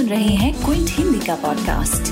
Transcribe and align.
सुन 0.00 0.08
रहे 0.08 0.34
हैं 0.34 0.64
क्विंट 0.64 0.88
हिंदी 0.90 1.26
का 1.26 1.34
पॉडकास्ट 1.34 2.02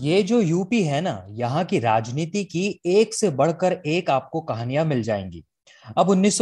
ये 0.00 0.22
जो 0.22 0.40
यूपी 0.40 0.82
है 0.82 1.00
ना, 1.00 1.26
यहाँ 1.30 1.64
की 1.64 1.78
राजनीति 1.78 2.44
की 2.44 2.80
एक 2.86 3.14
से 3.14 3.30
बढ़कर 3.30 3.72
एक 3.86 4.10
आपको 4.10 4.40
कहानियाँ 4.40 4.84
मिल 4.84 5.02
जाएँगी। 5.02 5.44
अब 5.96 6.08
उन्नीस 6.08 6.38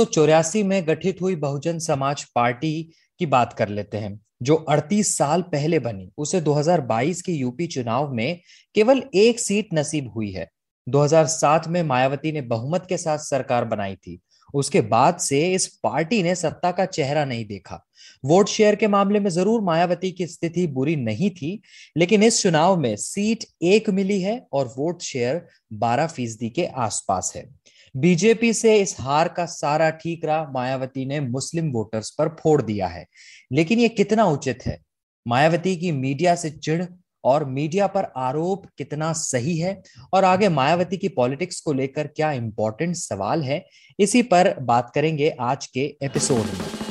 में 0.56 0.86
गठित 0.86 1.22
हुई 1.22 1.36
बहुजन 1.36 1.78
समाज 1.78 2.24
पार्टी 2.24 2.92
की 3.18 3.26
बात 3.26 3.52
कर 3.52 3.68
लेते 3.68 3.98
हैं, 3.98 4.20
जो 4.42 4.54
38 4.54 5.16
साल 5.16 5.42
पहले 5.42 5.78
बनी। 5.78 6.10
उसे 6.18 6.40
2022 6.40 7.22
के 7.22 7.32
यूपी 7.32 7.66
चुनाव 7.66 8.12
में 8.12 8.40
केवल 8.74 9.02
एक 9.14 9.40
सीट 9.40 9.68
नसीब 9.74 10.12
हुई 10.12 10.30
है। 10.32 10.50
2007 10.88 11.68
में 11.68 11.82
मायावती 11.82 12.32
ने 12.32 12.40
बहुमत 12.40 12.86
के 12.88 12.96
साथ 12.96 13.18
सरकार 13.18 13.64
बनाई 13.64 13.94
थी। 13.94 14.20
उसके 14.54 14.80
बाद 14.80 15.18
से 15.18 15.52
इस 15.52 15.66
पार्टी 15.66 16.22
ने 16.22 16.34
सत्ता 16.34 16.70
का 16.70 16.84
चेहरा 16.84 17.24
नहीं 17.24 17.46
देखा। 17.46 17.86
वोट 18.24 18.48
शेयर 18.48 18.74
के 18.74 18.86
मामले 18.86 19.20
में 19.20 19.30
ज़रूर 19.30 19.60
मायावती 19.60 20.12
की 20.12 20.26
स्थिति 20.26 20.66
बुरी 20.66 20.96
नहीं 20.96 21.30
थी, 21.30 21.62
लेकिन 21.96 22.22
इस 22.22 22.42
चुनाव 22.42 22.76
में 22.76 22.96
सीट 22.96 23.44
एक 23.62 23.90
मिली 23.90 24.20
है 24.20 24.46
और 24.52 24.74
वोट 24.78 25.02
शेयर 25.02 25.46
12 25.72 26.06
फ़ीसदी 26.06 26.50
के 26.50 26.66
आसपास 26.66 27.32
है। 27.36 27.54
बीजेपी 27.96 28.52
से 28.52 28.80
इस 28.80 28.96
हार 29.00 29.28
का 29.28 29.46
सारा 29.46 29.90
ठीकरा 29.90 30.50
मायावती 30.54 31.06
ने 31.06 31.20
मुस्लिम 31.20 31.70
वोटर्स 31.70 32.10
पर 32.10 32.28
फोड़ 32.28 32.62
दिया 32.62 32.86
है। 32.86 33.06
लेकिन 33.52 33.78
ये 33.78 33.88
कितना 33.88 34.24
उचित 34.24 34.58
है? 34.66 34.80
मायावती 35.28 35.76
की 35.76 35.92
मीडिया 35.92 36.34
से 36.34 36.50
चिढ़ 36.50 36.84
और 37.24 37.44
मीडिया 37.44 37.86
पर 37.86 38.12
आरोप 38.16 38.66
कितना 38.78 39.12
सही 39.12 39.58
है? 39.58 39.82
और 40.14 40.24
आगे 40.24 40.48
मायावती 40.48 40.96
की 40.96 41.08
पॉलिटिक्स 41.08 41.60
को 41.60 41.72
लेकर 41.72 42.06
क्या 42.06 42.32
इंपॉर्टेंट 42.32 42.96
सवाल 42.96 43.42
है? 43.42 43.66
इसी 43.98 44.22
पर 44.22 44.58
बात 44.60 44.92
करेंगे 44.94 45.36
आज 45.40 45.66
के 45.66 45.96
एपिसोड 46.02 46.38
में। 46.38 46.83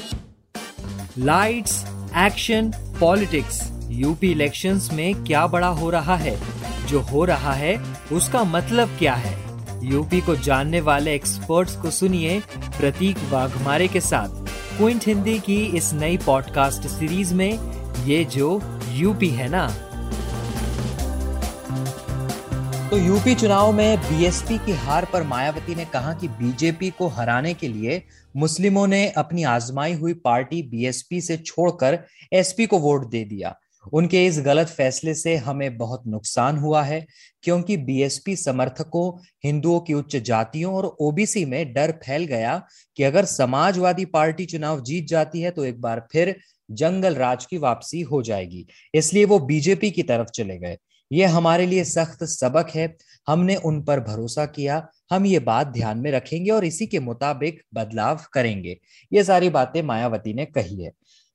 Lights 1.17 1.85
action 2.17 2.73
politics 2.99 3.71
UP 3.90 4.32
elections 4.32 4.90
में 4.93 5.24
क्या 5.24 5.48
बड़ा 5.48 5.68
हो 5.68 5.90
रहा 5.90 6.15
है? 6.15 6.40
जो 6.87 6.99
हो 6.99 7.26
रहा 7.26 7.54
है, 7.54 7.84
उसका 8.12 8.43
मतलब 8.43 8.90
क्या 8.99 9.13
है? 9.13 9.37
यूपी 9.84 10.21
को 10.21 10.35
जानने 10.35 10.82
वाले 10.82 11.15
एक्सपर्ट्स 11.15 11.76
को 11.76 11.91
सुनिए 11.91 12.40
प्रतीक 12.79 13.18
वाघमारे 13.29 13.87
के 13.87 14.02
साथ। 14.02 14.29
क्विंट 14.77 15.07
हिंदी 15.07 15.40
की 15.40 15.65
इस 15.65 15.93
नई 15.93 16.18
पॉडकास्ट 16.18 16.87
सीरीज़ 16.87 17.34
में 17.34 17.59
ये 18.05 18.26
जो 18.26 18.62
यूपी 18.90 19.30
है 19.30 19.49
ना 19.49 19.76
तो 22.94 22.98
यूपी 22.98 23.34
चुनाव 23.36 23.72
में 23.72 23.98
बीएसपी 23.98 24.58
की 24.58 24.72
हार 24.72 25.05
पर 25.05 25.24
मायावती 25.24 25.76
ने 25.76 25.86
कहा 25.86 26.13
कि 26.13 26.27
बीजेपी 26.27 26.90
को 26.90 27.08
हराने 27.08 27.54
के 27.54 27.68
लिए 27.68 28.02
मुस्लिमों 28.36 28.86
ने 28.88 29.08
अपनी 29.10 29.44
आजमाई 29.44 29.94
हुई 29.94 30.13
पार्टी 30.13 30.62
बीएसपी 30.63 31.21
से 31.21 31.38
छोड़कर 31.38 31.98
एसपी 32.34 32.66
को 32.66 32.80
वोट 32.80 33.10
दे 33.10 33.24
दिया। 33.24 33.55
उनके 33.94 34.26
इस 34.26 34.40
गलत 34.40 34.68
फैसले 34.68 35.14
से 35.14 35.36
हमें 35.38 35.77
बहुत 35.77 36.04
नुकसान 36.08 36.58
हुआ 36.58 36.84
है, 36.84 37.05
क्योंकि 37.44 37.77
बीएसपी 37.80 38.36
समर्थकों, 38.36 39.12
हिंदुओं 39.44 39.80
की 39.80 39.94
उच्च 39.94 40.16
जातियों 40.16 40.76
और 40.76 40.86
ओबीसी 40.86 41.46
में 41.46 41.74
डर 41.74 41.91
फैल 42.05 42.26
गया 42.26 42.62
कि 42.98 43.04
अगर 43.04 43.26
समाजवादी 43.26 44.05
पार्टी 44.05 44.46
चुनाव 44.46 44.84
जीत 44.84 45.08
जाती 45.08 45.41
है 45.41 45.52
तो 45.52 45.66
एक 45.66 45.82
बार 45.82 46.08
फिर 46.12 46.36
जंगल 46.71 47.16
राज 47.16 47.46
की 47.46 47.58
वापसी 47.58 48.02
हो 48.02 48.21
जाएगी। 48.21 48.66
इसलिए 48.96 49.26
वो 49.26 49.40
बीजेपी 49.40 49.91
की 49.91 50.04
तरफ़ 50.04 50.27
चले 50.27 50.58
गए। 50.58 50.77
ये 51.13 51.25
हमारे 51.25 51.65
लिए 51.65 51.83
सख्त 51.83 52.23
सबक 52.23 52.69
है। 52.75 52.97
हमने 53.27 53.55
उन 53.55 53.83
पर 53.83 53.99
भरोसा 53.99 54.45
किया। 54.45 54.87
हम 55.11 55.25
ये 55.25 55.39
बात 55.39 55.67
ध्यान 55.67 55.97
में 55.97 56.11
रखेंगे 56.11 56.51
और 56.51 56.65
इसी 56.65 56.87
के 56.87 56.99
मुताबिक 56.99 57.61
बदलाव 57.73 58.19
करेंगे। 58.33 58.77
ये 59.13 59.23
सारी 59.23 59.49
बातें 59.49 59.81
मायावती 59.81 60.34
ने 60.34 60.45
कही 60.45 60.84
है। 60.84 60.91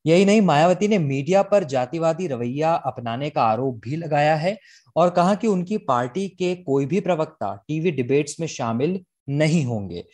यही 0.07 0.25
नहीं, 0.25 0.41
मायावती 0.41 0.89
ने 0.89 0.99
मीडिया 0.99 1.43
पर 1.43 1.65
जातिवादी 1.65 2.27
रवैया 2.27 2.75
अपनाने 2.75 3.31
का 3.31 3.43
आरोप 3.43 3.81
भी 3.85 3.97
लगाया 3.97 4.35
है 4.37 4.59
और 4.97 5.11
कहा 5.11 5.35
कि 5.35 5.47
उनकी 5.47 5.77
पार्टी 5.79 6.29
के 6.29 6.55
कोई 6.55 6.87
भी 6.87 7.01
प्रवक्ता 7.01 7.65
टीवी 7.69 7.91
डिबेट्स 7.91 8.41
में 8.41 8.47
शामिल 8.47 9.01
नहीं 9.29 9.65
होंगे। 9.65 10.05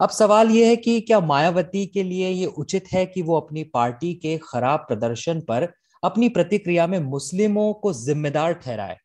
अब 0.00 0.10
सवाल 0.10 0.50
यह 0.50 0.68
है 0.68 0.76
कि 0.76 1.00
क्या 1.00 1.20
मायावती 1.20 1.86
के 1.86 2.02
लिए 2.02 2.28
ये 2.28 2.46
उचित 2.46 2.84
है 2.92 3.06
कि 3.06 3.22
वो 3.22 3.40
अपनी 3.40 3.64
पार्टी 3.64 4.14
के 4.14 4.38
खराब 4.38 4.78
प्रदर्शन 4.78 5.40
पर 5.40 5.72
अपनी 6.04 6.28
प्रतिक्रिया 6.28 6.86
में 6.86 6.98
मुस्लिमों 6.98 7.72
को 7.72 7.92
जिम्मेदार 7.92 8.52
ठहराए? 8.52 8.96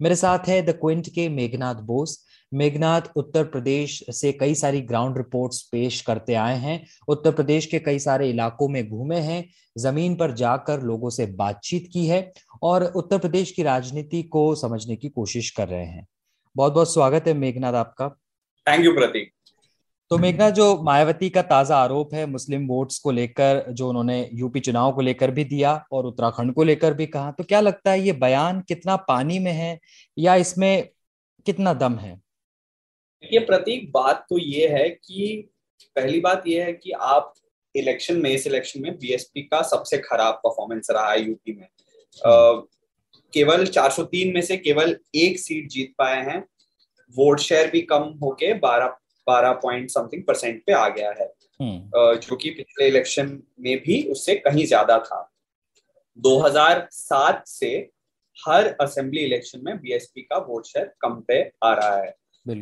मेरे 0.00 0.16
साथ 0.16 0.38
है 0.48 0.62
द 0.62 0.70
क्विंट 0.70 1.08
के 1.08 1.28
मेघनाथ 1.28 1.74
बोस। 1.74 2.24
मेघनाथ 2.54 3.00
उत्तर 3.16 3.44
प्रदेश 3.44 4.04
से 4.10 4.32
कई 4.32 4.54
सारी 4.54 4.80
ग्राउंड 4.80 5.16
रिपोर्ट्स 5.16 5.62
पेश 5.62 6.00
करते 6.00 6.34
आए 6.34 6.56
हैं। 6.56 6.86
उत्तर 7.08 7.32
प्रदेश 7.32 7.66
के 7.66 7.78
कई 7.78 7.98
सारे 7.98 8.30
इलाकों 8.30 8.68
में 8.68 8.88
घूमे 8.88 9.18
हैं। 9.18 9.44
ज़मीन 9.78 10.14
पर 10.14 10.32
जाकर 10.32 10.82
लोगों 10.82 11.10
से 11.10 11.26
बातचीत 11.26 11.88
की 11.92 12.06
है 12.06 12.32
और 12.62 12.84
उत्तर 12.84 13.18
प्रदेश 13.18 13.50
की 13.50 13.62
राजनीति 13.62 14.22
को 14.22 14.54
समझने 14.54 14.96
की 14.96 15.08
कोशिश 15.08 15.50
कर 15.50 15.68
रहे 15.68 15.84
हैं। 15.84 16.06
बहुत 16.56 16.72
बहुत 16.72 16.94
स्वागत 16.94 17.24
है 17.26 17.34
मेघनाथ 17.34 17.72
आपका। 17.72 18.08
थैंक 18.66 18.84
यू 18.84 18.92
प्रतीक 18.92 19.32
तो 20.10 20.16
मेघना 20.18 20.48
जो 20.50 20.66
मायावती 20.82 21.28
का 21.30 21.42
ताज़ा 21.42 21.76
आरोप 21.76 22.12
है, 22.14 22.24
मुस्लिम 22.26 22.66
वोट्स 22.66 22.98
को 22.98 23.10
लेकर, 23.10 23.64
जो 23.70 23.88
उन्होंने 23.88 24.28
यूपी 24.34 24.60
चुनाव 24.60 24.92
को 24.92 25.00
लेकर 25.00 25.30
भी 25.30 25.44
दिया 25.44 25.72
और 25.92 26.06
उत्तराखंड 26.06 26.52
को 26.54 26.64
लेकर 26.64 26.94
भी 26.94 27.06
कहा 27.06 27.30
तो 27.30 27.44
क्या 27.44 27.60
लगता 27.60 27.90
है 27.90 28.00
ये 28.00 28.12
बयान 28.14 28.60
कितना 28.68 28.94
पानी 29.08 29.38
में 29.38 29.52
है 29.52 29.78
या 30.16 30.34
इसमें 30.36 30.88
कितना 31.46 31.74
दम 31.74 31.96
है? 31.96 32.20
ये 33.22 33.38
प्रतीक, 33.40 33.90
बात 33.92 34.24
तो 34.30 34.38
ये 34.38 34.68
है 34.68 34.88
कि 34.88 35.50
पहली 35.96 36.20
बात 36.20 36.46
ये 36.46 36.62
है 36.62 36.72
कि 36.72 36.90
आप 36.92 37.34
इलेक्शन 37.74 38.16
में 38.16 38.30
इस 38.30 38.46
इलेक्शन 38.46 38.82
में 38.82 38.96
बीएसपी 38.98 39.42
का 39.42 39.60
सबसे 39.62 39.98
खराब 39.98 40.40
परफॉर्मेंस 40.44 40.88
रहा 40.90 41.10
है 41.10 41.26
यूपी 41.26 41.52
में। 41.52 41.66
केवल 43.32 43.66
403 43.66 44.32
में 44.34 44.40
से 44.42 44.56
केवल 44.56 44.96
एक 45.16 45.38
सीट 45.38 45.68
जीत 45.68 45.92
पाए 45.98 46.24
हैं, 46.24 46.42
वोट 47.14 47.40
शेयर 47.40 47.70
भी 47.70 47.80
कम 47.82 48.08
होके 48.22 48.52
12 48.60 48.96
बारह 49.28 49.52
पॉइंट 49.62 49.90
समथिंग 49.90 50.22
परसेंट 50.24 50.62
पे 50.66 50.72
आ 50.74 50.88
गया 50.90 51.10
है 51.10 51.32
हम्म। 51.60 52.14
जो 52.18 52.36
कि 52.36 52.50
पिछले 52.52 52.86
इलेक्शन 52.88 53.38
में 53.60 53.76
भी 53.78 54.02
उससे 54.10 54.34
कहीं 54.38 54.66
ज़्यादा 54.66 54.98
था 55.00 55.24
2007 56.18 57.42
से 57.48 57.70
हर 58.38 58.66
असेंबली 58.80 59.20
इलेक्शन 59.20 59.60
में 59.64 59.76
बीएसपी 59.78 60.22
का 60.22 60.38
वोट 60.40 60.66
शेयर 60.66 60.92
कम 61.02 61.20
पे 61.28 61.40
आ 61.64 61.72
रहा 61.74 61.96
है 61.96 62.08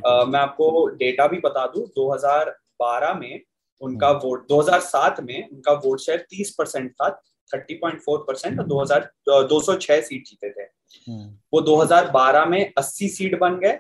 आ, 0.07 0.25
मैं 0.25 0.41
आपको 0.41 0.87
डेटा 0.97 1.27
भी 1.27 1.39
बता 1.41 1.67
दूँ 1.67 1.87
2012 1.99 3.15
में 3.21 3.41
उनका 3.81 4.09
हम्म। 4.09 4.19
वोट 4.19 4.47
2007 4.49 5.21
में 5.23 5.49
उनका 5.49 5.73
वोट 5.85 6.01
शेयर 6.01 6.27
30 6.35 6.51
परसेंट 6.59 6.91
था 6.93 7.09
30.4 7.51 8.19
परसेंट 8.27 8.59
और 8.61 8.67
2000 8.67 9.07
206 9.29 10.01
सीट 10.03 10.25
जीते 10.27 10.51
थे 10.51 10.63
हम्म। 10.63 11.29
वो 11.53 11.61
2012 11.63 12.47
में 12.47 12.73
80 12.75 13.09
सीट 13.11 13.39
बन 13.41 13.59
गए 13.59 13.79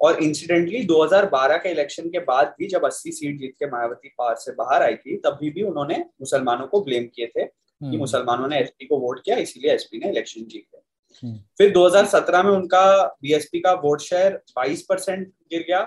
और 0.00 0.22
इंसिडेंटली 0.22 0.84
2012 0.86 1.58
के 1.62 1.70
इलेक्शन 1.70 2.08
के 2.10 2.18
बाद 2.24 2.54
भी 2.58 2.66
जब 2.68 2.84
80 2.84 3.12
सीट 3.12 3.38
जीत 3.38 3.54
के 3.58 3.66
मायावती 3.66 4.08
पार 4.18 4.36
से 4.36 4.52
बाहर 4.54 4.82
आई 4.82 4.94
थी 4.96 5.16
तभी 5.26 5.50
भी 5.50 5.62
उन्होंने 5.62 5.98
मुसलमानों 6.20 6.66
को 6.66 6.80
ब्लेम 6.84 7.06
किए 7.06 7.26
थे 7.26 7.44
कि 7.44 7.86
हम्म। 7.86 7.98
मुसलमानों 7.98 8.48
ने 8.48 8.58
एसपी 8.58 8.86
को 8.86 8.98
वोट 8.98 9.20
किया 9.24 9.36
इसीलिए 9.38 9.72
एसपी 9.72 9.98
ने 9.98 10.08
इलेक्शन 10.10 10.44
जीत 10.44 10.64
गए 10.64 10.82
हम्म। 11.22 11.38
फिर 11.58 11.72
2017 11.72 12.44
में 12.44 12.50
उनका 12.50 12.84
बीएसपी 13.22 13.60
का 13.60 13.72
वोट 13.82 14.00
शेयर 14.00 14.40
22 14.58 14.82
परसेंट 14.88 15.26
गिर 15.50 15.64
गया 15.68 15.80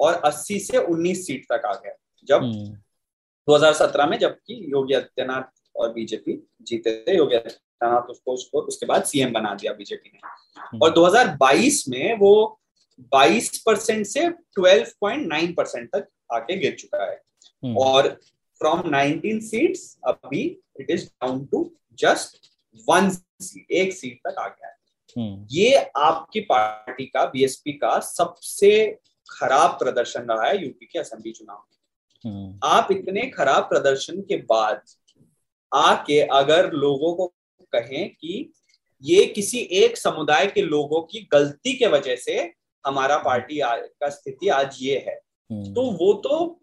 और 0.00 0.20
80 0.24 0.58
से 0.62 0.78
19 0.80 1.22
सीट 1.22 1.44
तक 1.44 1.66
आ 1.66 1.74
गया 1.74 1.96
जब 2.28 2.50
2017 3.48 4.00
हम्म। 4.00 4.10
में 4.10 4.18
जबकि 4.18 4.64
योगी 4.68 4.94
आदित्यनाथ 4.94 5.56
और 5.76 5.92
बीजेपी 5.92 6.42
जीते 6.62 6.96
थे 7.00 7.16
योगी 7.16 7.36
आदित्यनाथ 7.36 8.10
उसको 8.10 8.32
उसको 8.32 8.60
उसके 8.62 8.86
बाद 8.86 9.04
सीएम 9.06 9.32
बना 9.32 9.54
दिया 9.54 9.72
बीजेपी 9.74 10.10
ने 10.10 10.78
और 10.78 10.94
2022 10.94 11.82
में 11.88 12.18
वो 12.18 12.34
22 13.14 13.58
परसेंट 13.58 14.06
से 14.06 14.28
12.9 14.58 15.54
परसेंट 15.56 15.88
तक 15.88 16.08
आके 16.32 16.56
गिर 16.56 16.74
चुका 16.74 17.04
है 17.04 17.20
hmm. 17.64 17.76
और 17.76 18.08
फ्रॉम 18.60 18.80
19 18.90 19.40
सीट्स 19.40 19.96
अभी 20.06 20.42
it 20.80 20.90
is 20.90 21.06
down 21.06 21.44
to 21.46 21.70
just 21.98 22.50
one 22.88 23.10
seat 23.10 23.70
एक 23.70 23.92
सीट 23.92 24.20
तक 24.26 24.38
आ 24.38 24.46
गया 24.48 24.68
है 24.68 24.76
hmm. 25.16 25.46
ये 25.50 25.76
आपकी 25.96 26.40
पार्टी 26.50 27.06
का 27.06 27.24
बीएसपी 27.24 27.72
का 27.72 27.98
सबसे 28.00 28.72
खराब 29.28 29.78
प्रदर्शन 29.78 30.26
रहा 30.30 30.48
है 30.48 30.62
यूपी 30.64 30.86
के 30.86 30.98
असेंबली 30.98 31.32
चुनाव 31.32 31.64
में 31.64 31.72
hmm. 32.24 32.58
आप 32.64 32.92
इतने 32.92 33.26
खराब 33.30 33.64
प्रदर्शन 33.64 34.20
के 34.22 34.36
बाद 34.44 34.82
आके 35.72 36.20
अगर 36.34 36.72
लोगों 36.72 37.14
को 37.14 37.32
कहें 37.72 38.08
कि 38.10 38.52
ये 39.04 39.24
किसी 39.26 39.58
एक 39.80 39.96
समुदाय 39.96 40.46
के 40.46 40.62
लोगों 40.62 41.00
की 41.02 41.28
गलती 41.32 41.72
के 41.72 41.86
वजह 41.86 42.16
से 42.16 42.38
हमारा 42.84 43.16
पार्टी 43.18 43.60
का 43.60 44.08
स्थिति 44.08 44.48
आज 44.50 44.76
ये 44.80 44.98
है। 44.98 45.14
हम्म। 45.50 45.72
तो 45.74 45.82
वो 45.94 46.12
तो 46.24 46.60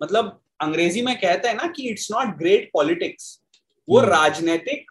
मतलब 0.00 0.40
अंग्रेज़ी 0.60 1.02
में 1.02 1.14
कहते 1.20 1.48
हैं 1.48 1.54
ना 1.54 1.66
कि 1.66 1.88
इट्स 1.88 2.10
नॉट 2.12 2.36
ग्रेट 2.38 2.70
पॉलिटिक्स 2.72 3.40
वो 3.88 3.98
हम्म। 3.98 4.10
राजनीतिक 4.10 4.90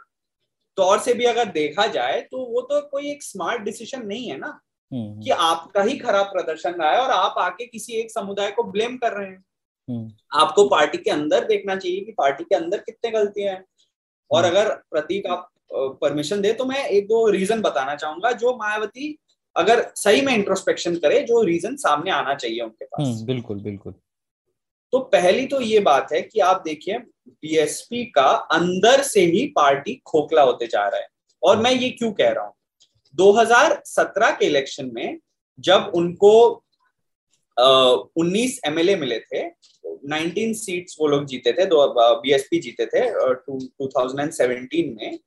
तौर 0.77 0.99
से 0.99 1.13
भी 1.13 1.25
अगर 1.25 1.45
देखा 1.51 1.85
जाए 1.87 2.21
तो 2.21 2.45
वो 2.45 2.61
तो 2.61 2.81
कोई 2.81 3.09
एक 3.11 3.23
स्मार्ट 3.23 3.61
डिसीज़न 3.61 4.05
नहीं 4.05 4.29
है 4.29 4.37
ना 4.37 4.47
हम्म। 4.91 5.21
कि 5.21 5.29
आपका 5.29 5.81
ही 5.83 5.97
खराब 5.97 6.25
प्रदर्शन 6.27 6.73
रहा 6.73 6.91
है 6.91 6.99
और 6.99 7.11
आप 7.11 7.35
आके 7.39 7.65
किसी 7.65 7.93
एक 7.93 8.11
समुदाय 8.11 8.51
को 8.51 8.63
ब्लेम 8.63 8.97
कर 8.97 9.13
रहे 9.13 9.27
हैं। 9.27 9.43
आपको 10.33 10.67
पार्टी 10.69 10.97
के 10.97 11.11
अंदर 11.11 11.45
देखना 11.45 11.75
चाहिए 11.75 11.99
कि 12.01 12.11
पार्टी 12.11 12.43
के 12.43 12.55
अंदर 12.55 12.77
कितने 12.79 13.11
गलतियाँ 13.11 13.53
हैं। 13.53 13.65
और 14.31 14.43
अगर 14.43 14.69
प्रतीक 14.91 15.27
आप 15.27 15.49
परमिशन 16.01 16.41
दे 16.41 16.53
तो 16.53 16.65
मैं 16.65 16.85
एक 16.85 17.07
दो 17.07 17.27
रीजन 17.29 17.61
बताना 17.61 17.95
चाहूँगा। 17.95 18.31
जो 18.33 18.55
मायावती 18.57 19.17
अगर 19.55 19.85
सही 19.95 20.21
में 20.21 20.33
इंट्रोस्पेक्शन 20.33 20.95
करे 20.95 21.19
जो 21.21 21.41
रीजन 21.41 21.75
सामने 21.75 22.11
आना 22.11 22.33
चाहिए 22.35 22.59
उनके 22.59 22.85
पास। 22.85 23.05
हम्म, 23.07 23.25
बिल्कुल 23.25 23.59
बिल्कुल। 23.59 23.93
तो 24.93 24.99
पहली 25.11 25.45
तो 25.47 25.61
ये 25.61 25.79
बात 25.79 26.11
है 26.13 26.21
कि 26.21 26.39
आप 26.39 26.61
देखिए 26.65 26.97
बीएसपी 26.97 28.03
का 28.05 28.27
अंदर 28.51 29.01
से 29.03 29.21
ही 29.25 29.45
पार्टी 29.55 29.95
खोखला 30.05 30.41
होते 30.41 30.67
जा 30.67 30.87
रहा 30.87 30.99
है। 30.99 31.07
और 31.43 31.57
मैं 31.57 31.71
ये 31.71 31.89
क्यों 31.89 32.11
कह 32.11 32.29
रहा 32.29 32.45
हूँ? 32.45 32.53
2017 33.15 34.31
के 34.31 34.45
इलेक्शन 34.45 34.91
में 34.93 35.19
जब 35.59 35.91
उनको 35.95 36.31
उन्नीस 38.17 38.59
एमएलए 38.65 38.95
मिले 38.95 39.19
थे 39.19 39.43
19 40.09 40.53
सीट्स 40.55 40.97
वो 40.99 41.07
लोग 41.07 41.25
जीते 41.25 41.51
थे 41.53 41.65
दो 41.65 41.87
बीएसपी 42.21 42.59
जीते 42.59 42.85
थे 42.85 43.01
टू 43.35 43.87
थाउज़ेंड 43.87 44.95
में। 44.97 45.19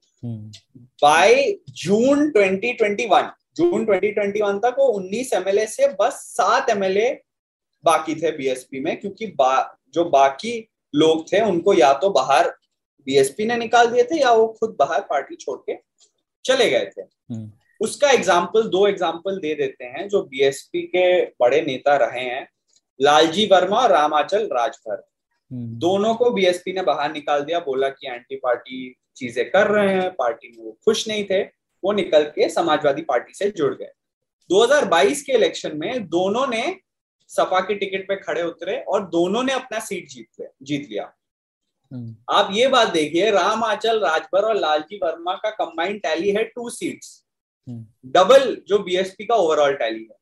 बाय 1.03 1.55
जून 1.71 2.31
2021 2.31 3.31
जून 3.59 3.85
2021 3.87 4.59
तक 4.63 4.75
वो 4.79 4.87
19 5.01 5.33
एमएलए 5.35 5.67
से 5.67 5.89
बस 6.01 6.21
सात 6.31 6.71
एमएलए 6.71 7.11
बाकी 7.85 8.15
थे 8.15 8.31
बीएसपी 8.31 8.81
में 8.81 8.99
क्योंकि 9.01 9.27
बा, 9.29 9.79
जो 9.95 10.05
बाकी 10.07 10.59
लोग 10.95 11.27
थे 11.33 11.41
उनको 11.41 11.75
या 11.75 11.93
तो 11.95 12.11
बाहर 12.11 12.49
बीएसपी 13.07 13.47
ने 13.47 13.57
निकाल 13.57 13.87
दिए 13.87 14.05
थे 14.05 14.21
या 14.21 14.33
वो 14.33 14.47
खुद 14.61 14.77
बाहर 14.79 15.01
पार्टी 15.01 15.37
छोड़ 15.37 15.59
के 15.61 15.77
चले 16.45 16.69
गए 16.71 16.87
थे 16.87 17.03
हम्म। 17.03 17.51
उसका 17.81 18.11
एग्ज़ाम्पल 18.11 18.69
दो 18.69 18.87
एग्ज़ाम्पल 18.89 19.39
दे 19.39 19.55
देते 19.55 19.85
हैं 19.87 20.09
जो 20.09 20.23
बीएसपी 20.25 20.83
के 20.87 21.09
बड़े 21.41 21.61
नेता 21.63 21.97
रहे 21.97 22.25
हैं 22.25 22.47
लालजी 23.01 23.47
वर्मा 23.47 23.77
और 23.79 23.91
रामाचल 23.91 24.49
राजभर 24.53 25.05
हम्म। 25.51 25.79
दोनों 25.79 26.15
को 26.15 26.31
बीएसपी 26.31 26.73
ने 26.73 26.83
बाहर 26.83 27.13
निकाल 27.13 27.43
दिया 27.43 27.59
बोला 27.61 27.89
कि 27.91 28.09
एंटी 28.09 28.37
पार्टी 28.37 28.95
चीज़ें 29.17 29.45
कर 29.51 29.67
रहे 29.67 29.95
हैं 29.95 30.11
पार्टी 30.15 30.49
में 30.49 30.65
वो 30.65 30.77
खुश 30.85 31.07
नहीं 31.09 31.25
थे 31.25 31.43
वो 31.85 31.93
निकल 31.93 32.25
के 32.25 32.49
समाजवादी 32.49 33.03
पार्टी 33.03 33.35
से 33.35 33.51
जुड़ 33.51 33.75
गए। 33.75 33.93
2022 34.51 35.23
के 35.23 35.33
इलेक्शन 35.33 35.77
में 35.77 36.09
दोनों 36.09 36.47
ने 36.47 36.77
सपा 37.29 37.61
के 37.61 37.75
टिकट 37.75 38.09
पे 38.09 38.17
खड़े 38.17 38.43
उतरे 38.43 38.81
और 38.81 39.07
दोनों 39.07 39.43
ने 39.43 39.53
अपना 39.53 39.79
सीट 39.79 40.09
जीत 40.09 40.27
लिया 40.41 40.51
जीत 40.63 40.89
लिया। 40.91 41.13
हम्म। 41.93 42.17
आप 42.31 42.49
ये 42.53 42.69
बात 42.69 42.89
देखिए 42.89 43.31
राम 43.31 43.65
आचल 43.65 44.01
राजभर 44.01 44.43
और 44.43 44.57
लालजी 44.57 44.97
वर्मा 44.97 45.35
का 45.35 45.51
कंबाइंड 45.51 46.01
टैली 46.03 46.31
है 46.31 46.45
टू 46.45 46.71
सीट्स 46.71 47.25
डबल 48.07 48.57
जो 48.67 48.79
बीएसपी 48.79 49.25
का 49.25 49.35
ओवरऑल 49.35 49.75
टैली 49.75 50.03
है। 50.03 50.17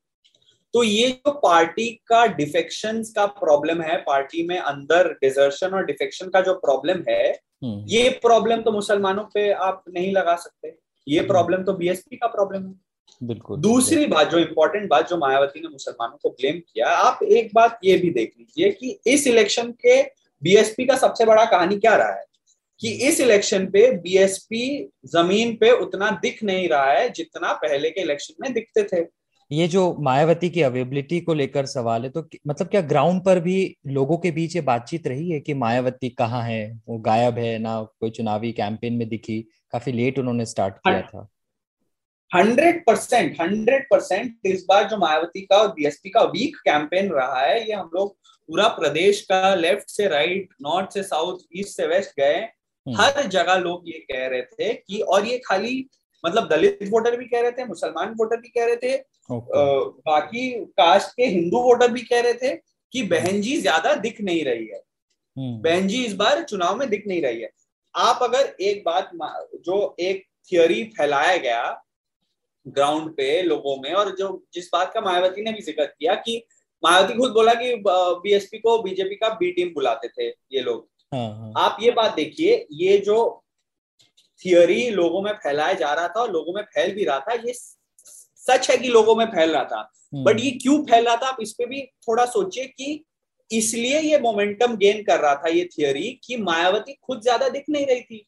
तो 0.72 0.82
ये 0.82 1.08
जो 1.08 1.32
पार्टी 1.32 1.90
का 2.06 2.26
डिफेक्शन 2.26 3.02
का 3.02 3.26
प्रॉब्लम 3.26 3.82
है 3.82 3.96
पार्टी 3.96 4.46
में 4.46 4.58
अंदर 4.58 5.12
डिजर्शन 5.12 5.74
और 5.74 5.84
डिफेक्शन 5.84 6.28
का 6.28 6.40
जो 6.40 6.54
प्रॉब्लम 6.54 7.02
है 7.08 7.30
हम्म। 7.64 7.84
ये 7.88 8.08
प्रॉब्लम 8.08 8.62
तो 8.62 8.72
मुसलमानों 8.72 9.24
पे 9.24 9.50
आप 9.52 9.84
नहीं 9.88 10.12
लगा 10.12 10.36
सकते। 10.36 10.78
ये 11.08 11.20
प्रॉब्लम 11.22 11.56
हम्म। 11.56 11.66
तो 11.66 11.72
बीएसपी 11.72 12.16
का 12.16 12.26
प्रॉब्लम 12.26 12.66
है। 12.66 12.74
बिल्कुल 13.22 13.60
दूसरी 13.60 14.06
बात 14.06 14.30
जो 14.30 14.38
इंपॉर्टेंट 14.38 14.88
बात 14.90 15.08
जो 15.10 15.16
मायावती 15.16 15.60
ने 15.60 15.68
मुसलमानों 15.68 16.16
को 16.22 16.30
ब्लेम 16.30 16.58
किया 16.58 16.88
आप 16.88 17.22
एक 17.22 17.50
बात 17.54 17.78
ये 17.84 17.96
भी 17.98 18.10
देख 18.10 18.32
लीजिए 18.38 18.70
कि 18.70 18.98
इस 19.06 19.26
इलेक्शन 19.26 19.70
के 19.86 20.02
बीएसपी 20.42 20.84
का 20.86 20.96
सबसे 20.96 21.24
बड़ा 21.24 21.44
कहानी 21.44 21.76
क्या 21.76 21.94
रहा 21.96 22.12
है? 22.12 22.24
कि 22.80 22.88
इस 23.08 23.20
इलेक्शन 23.20 23.66
पे 23.66 23.90
बीएसपी 23.92 24.88
ज़मीन 25.06 25.54
पे 25.56 25.70
उतना 25.72 26.10
दिख 26.22 26.42
नहीं 26.44 26.68
रहा 26.68 26.92
है 26.92 27.08
जितना 27.10 27.52
पहले 27.52 27.90
के 27.90 28.00
इलेक्शन 28.00 28.34
में 28.42 28.52
दिखते 28.52 28.82
थे। 28.82 29.04
ये 29.50 29.66
जो 29.68 29.82
मायावती 30.00 30.48
की 30.50 30.62
अवेबिलिटी 30.62 31.20
को 31.20 31.34
लेकर 31.34 31.66
सवाल 31.66 32.02
है 32.02 32.10
तो 32.10 32.26
मतलब 32.46 32.68
क्या 32.68 32.80
ग्राउंड 32.82 33.24
पर 33.24 33.40
भी 33.40 33.76
लोगों 33.86 34.16
के 34.18 34.30
बीच 34.30 34.56
ये 34.56 34.62
बातचीत 34.62 35.06
रही 35.06 35.30
है 35.30 35.40
कि 35.40 35.54
मायावती 35.54 36.08
कहाँ 36.08 36.42
है? 36.42 36.80
वो 36.88 36.98
गायब 36.98 37.38
है 37.38 37.58
ना 37.58 37.80
कोई 38.00 38.10
चुनावी 38.10 38.52
कैंपेन 38.52 38.92
में 38.92 39.08
दिखी। 39.08 39.38
काफ़ी 39.76 39.92
लेट 39.92 40.18
उन्होंने 40.18 40.46
स्टार्ट 40.46 40.74
किया 40.78 41.00
था 41.04 41.28
हंड्रेड 42.30 42.82
परसेंट 42.84 43.40
हंड्रेड 43.40 43.84
परसेंट 43.90 44.46
इस 44.46 44.64
बार 44.68 44.88
जो 44.88 44.96
मायावती 44.98 45.40
का 45.42 45.56
और 45.56 45.68
बीएसपी 45.70 46.10
का 46.10 46.22
वीक 46.30 46.56
कैंपेन 46.60 47.10
रहा 47.10 47.40
है 47.40 47.60
ये 47.60 47.74
हम 47.74 47.90
लोग 47.94 48.16
पूरा 48.48 48.66
प्रदेश 48.70 49.20
का 49.22 49.54
लेफ़्ट 49.56 49.90
से 49.90 50.08
राइट 50.08 50.48
नॉर्थ 50.62 50.94
से 50.94 51.02
साउथ 51.02 51.38
ईस्ट 51.54 51.76
से 51.76 51.86
वेस्ट 51.86 52.10
गए 52.18 52.36
हम्म। 52.36 52.96
हर 52.96 53.26
जगह 53.28 53.54
लोग 53.58 53.88
ये 53.88 53.98
कह 54.02 54.26
रहे 54.26 54.42
थे 54.42 54.72
कि 54.74 55.00
और 55.06 55.26
ये 55.26 55.38
खाली 55.46 55.78
मतलब 56.24 56.48
दलित 56.48 56.78
वोटर 56.90 57.16
भी 57.16 57.24
कह 57.26 57.40
रहे 57.40 57.52
थे 57.52 57.64
मुसलमान 57.64 58.14
वोटर 58.18 58.40
भी 58.40 58.48
कह 58.50 58.64
रहे 58.64 58.76
थे 58.76 58.96
okay. 59.30 60.00
बाकी 60.06 60.50
कास्ट 60.74 61.16
के 61.16 61.26
हिंदू 61.26 61.60
वोटर 61.60 61.90
भी 61.92 62.00
कह 62.02 62.20
रहे 62.20 62.34
थे 62.34 62.54
कि 62.92 63.02
बहन 63.08 63.40
जी 63.40 63.56
ज़्यादा 63.58 63.94
दिख 64.00 64.20
नहीं 64.20 64.44
रही 64.44 64.66
है 64.66 64.80
हम्म। 65.36 65.60
बहन 65.62 65.88
जी 65.88 66.04
इस 66.04 66.14
बार 66.16 66.42
चुनाव 66.44 66.76
में 66.76 66.88
दिख 66.90 67.06
नहीं 67.06 67.22
रही 67.22 67.40
है 67.40 67.50
आप 67.96 68.18
अगर 68.22 68.54
एक 68.60 68.82
बात 68.86 69.10
जो 69.66 69.94
एक 70.00 70.24
थियोरी 70.52 70.82
फैलाया 70.96 71.36
गया 71.36 71.62
ग्राउंड 72.66 73.10
पे 73.10 73.42
लोगों 73.42 73.76
में 73.76 73.92
और 73.92 74.14
जो 74.16 74.28
जिस 74.54 74.68
बात 74.72 74.92
का 74.94 75.00
मायावती 75.00 75.42
ने 75.42 75.52
भी 75.52 75.62
ज़िक्र 75.62 75.84
किया 75.86 76.14
कि 76.16 76.42
मायावती 76.82 77.18
खुद 77.18 77.30
बोला 77.30 77.54
कि 77.54 77.74
बीएसपी 77.86 78.58
को 78.58 78.78
बीजेपी 78.82 79.14
का 79.14 79.28
बी 79.34 79.50
टीम 79.52 79.72
बुलाते 79.74 80.08
थे 80.08 80.28
ये 80.28 80.60
लोग 80.60 80.88
हाँ, 81.12 81.28
हाँ. 81.30 81.52
आप 81.58 81.76
ये 81.80 81.90
बात 81.90 82.14
देखिए 82.14 82.66
ये 82.74 82.98
जो 82.98 83.18
थियोरी 84.42 84.88
लोगों 84.90 85.22
में 85.22 85.32
फैलाया 85.34 85.72
जा 85.74 85.92
रहा 85.92 86.08
था 86.08 86.20
और 86.20 86.32
लोगों 86.32 86.52
में 86.52 86.62
फैल 86.64 86.94
भी 86.94 87.04
रहा 87.04 87.18
था 87.20 87.34
ये 87.36 87.52
सच 87.52 88.70
है 88.70 88.76
कि 88.78 88.88
लोगों 88.88 89.14
में 89.16 89.26
फैल 89.26 89.50
रहा 89.50 89.64
था 89.64 89.82
बट 90.14 90.30
हम्म। 90.30 90.38
ये 90.38 90.50
क्यों 90.52 90.82
फैल 90.84 91.04
रहा 91.04 91.16
था 91.16 91.28
आप 91.28 91.36
इस 91.40 91.52
पे 91.52 91.66
भी 91.66 91.82
थोड़ा 92.08 92.24
सोचिए 92.26 92.64
कि 92.66 93.04
इसलिए 93.50 94.00
ये 94.00 94.18
मोमेंटम 94.20 94.76
गेन 94.76 95.02
कर 95.02 95.20
रहा 95.20 95.34
था 95.34 95.48
ये 95.48 95.64
थियोरी 95.68 96.10
कि 96.24 96.36
मायावती 96.38 96.92
खुद 97.02 97.20
ज़्यादा 97.22 97.48
दिख 97.48 97.64
नहीं 97.68 97.86
रही 97.86 98.00
थी 98.00 98.26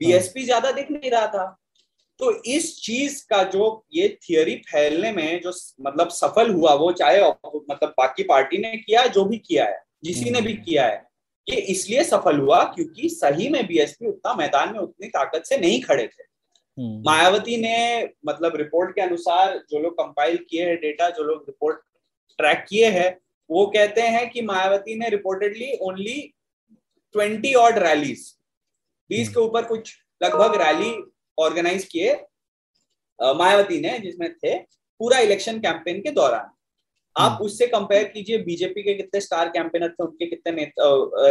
बीएसपी 0.00 0.40
हाँ। 0.40 0.46
ज़्यादा 0.46 0.70
दिख 0.72 0.90
नहीं 0.90 1.10
रहा 1.10 1.26
था 1.26 1.46
तो 2.20 2.30
इस 2.46 2.74
चीज़ 2.80 3.22
का 3.30 3.42
जो 3.50 3.84
ये 3.94 4.08
थियोरी 4.20 4.54
फैलने 4.66 5.10
में 5.12 5.40
जो 5.40 5.52
मतलब 5.80 6.08
सफल 6.10 6.50
हुआ 6.50 6.74
वो 6.74 6.92
चाहे 6.92 7.20
मतलब 7.20 7.94
बाकी 7.98 8.22
पार्टी 8.22 8.58
ने 8.58 8.76
किया 8.76 9.06
जो 9.08 9.24
भी 9.24 9.38
किया 9.38 9.64
है 9.64 9.82
जिसी 10.04 10.30
ने 10.30 10.40
भी 10.40 10.52
हम्म। 10.52 10.64
किया 10.64 10.86
है 10.86 11.04
ये 11.46 11.56
इसलिए 11.66 12.04
सफल 12.04 12.38
हुआ 12.38 12.62
क्योंकि 12.64 13.08
सही 13.08 13.48
में 13.48 13.66
बीएसपी 13.66 14.06
उतना 14.06 14.34
मैदान 14.34 14.72
में 14.72 14.78
उतनी 14.78 15.08
ताकत 15.08 15.42
से 15.46 15.56
नहीं 15.56 15.80
खड़े 15.82 16.06
थे 16.06 16.22
हम्म। 16.78 17.02
मायावती 17.06 17.56
ने 17.56 18.08
मतलब 18.26 18.56
रिपोर्ट 18.56 18.94
के 18.94 19.00
अनुसार 19.00 19.58
जो 19.70 19.80
लोग 19.80 19.92
कंपाइल 19.94 20.36
किए 20.50 20.64
हैं 20.64 20.76
डेटा 20.76 21.08
जो 21.10 21.24
लोग 21.24 21.44
रिपोर्ट 21.46 21.78
ट्रैक 22.38 22.64
किए 22.68 22.90
हैं 22.90 23.10
वो 23.50 23.66
कहते 23.66 24.00
हैं 24.00 24.28
कि 24.30 24.42
मायावती 24.42 24.94
ने 24.98 25.08
reportedly 25.08 25.72
only 25.82 26.20
twenty 27.14 27.54
odd 27.54 27.78
rallies 27.78 28.32
बीस 29.10 29.28
के 29.28 29.40
ऊपर 29.40 29.64
कुछ 29.64 29.94
लगभग 30.22 30.60
रैली 30.62 30.92
ऑर्गेनाइज 31.38 31.84
किए 31.84 32.14
मायावती 33.18 33.80
ने 33.80 33.98
जिसमें 33.98 34.32
थे 34.34 34.56
पूरा 35.00 35.18
इलेक्शन 35.18 35.58
कैंपेन 35.60 36.00
के 36.00 36.10
दौरान। 36.10 36.50
आप 37.16 37.30
हम्म। 37.32 37.44
उससे 37.44 37.66
कंपेयर 37.66 38.04
कीजिए 38.04 38.38
बीजेपी 38.38 38.82
के 38.82 38.94
कितने 38.94 39.20
स्टार 39.20 39.48
कैंपेनर 39.48 39.88
थे 39.88 40.04
उनके 40.04 40.26
कितने 40.26 40.70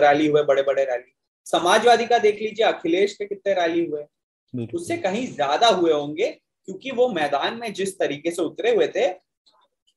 रैली 0.01 0.27
हुए 0.27 0.43
बड़े 0.43 0.61
बड़े 0.63 0.83
रैली 0.83 1.13
समाजवादी 1.47 2.05
का 2.05 2.17
देख 2.17 2.41
लीजिए 2.41 2.65
अखिलेश 2.65 3.13
के 3.13 3.25
कितने 3.25 3.53
रैली 3.53 3.85
हुए। 3.85 4.67
उससे 4.73 4.97
कहीं 4.97 5.25
ज़्यादा 5.27 5.67
हुए 5.67 5.91
होंगे 5.93 6.29
क्योंकि 6.31 6.91
वो 6.91 7.07
मैदान 7.09 7.59
में 7.59 7.71
जिस 7.73 7.97
तरीके 7.99 8.31
से 8.31 8.41
उतरे 8.41 8.75
हुए 8.75 8.87
थे 8.87 9.07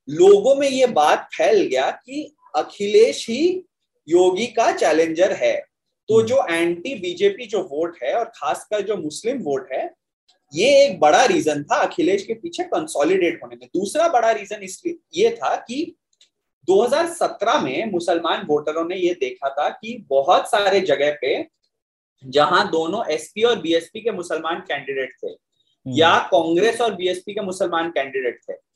लोगों 0.08 0.54
में 0.54 0.68
ये 0.68 0.86
बात 0.86 1.28
फैल 1.34 1.62
गया 1.62 1.90
कि 1.90 2.34
अखिलेश 2.56 3.28
ही 3.30 3.64
योगी 4.08 4.46
का 4.46 4.70
चैलेंजर 4.72 5.32
है। 5.32 5.54
तो 6.08 6.22
जो 6.22 6.44
एंटी 6.50 6.94
बीजेपी 6.94 7.46
जो 7.46 7.62
वोट 7.62 7.98
है 8.02 8.14
और 8.14 8.24
खासकर 8.24 8.80
जो 8.80 8.96
मुस्लिम 8.96 9.38
वोट 9.38 9.72
है 9.72 9.94
ये 10.52 10.68
एक 10.84 11.00
बड़ा 11.00 11.24
रीजन 11.24 11.62
था 11.62 11.76
अखिलेश 11.76 12.22
के 12.26 12.34
पीछे 12.34 12.62
कंसोलिडेट 12.64 13.40
होने 13.42 13.56
में। 13.56 13.68
दूसरा 13.76 14.08
बड़ा 14.08 14.30
रीजन 14.30 14.62
इसलिए 14.62 14.98
ये 15.14 15.30
था 15.30 15.54
कि 15.56 15.96
2017 16.68 17.60
में 17.62 17.90
मुसलमान 17.90 18.46
वोटरों 18.46 18.84
ने 18.84 18.96
ये 18.96 19.12
देखा 19.14 19.48
था 19.48 19.68
कि 19.68 20.06
बहुत 20.08 20.50
सारे 20.50 20.80
जगह 20.80 21.16
पे 21.20 21.48
जहाँ 22.24 22.70
दोनों 22.70 23.04
एसपी 23.10 23.42
और 23.42 23.60
बीएसपी 23.60 24.00
के 24.00 24.10
मुसलमान 24.10 24.60
कैंडिडेट 24.60 25.12
थे 25.22 25.26
हम्म। 25.26 25.96
या 25.96 26.18
कांग्रेस 26.32 26.80
और 26.80 26.94
बीएसपी 26.94 27.34
के 27.34 27.40
मुसलमान 27.40 27.90
कैंडिडेट 27.90 28.40
थे 28.48 28.67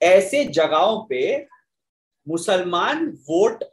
ऐसे 0.00 0.44
जगहों 0.44 1.06
पे 1.08 1.46
मुसलमान 2.26 3.06
वोट 3.28 3.64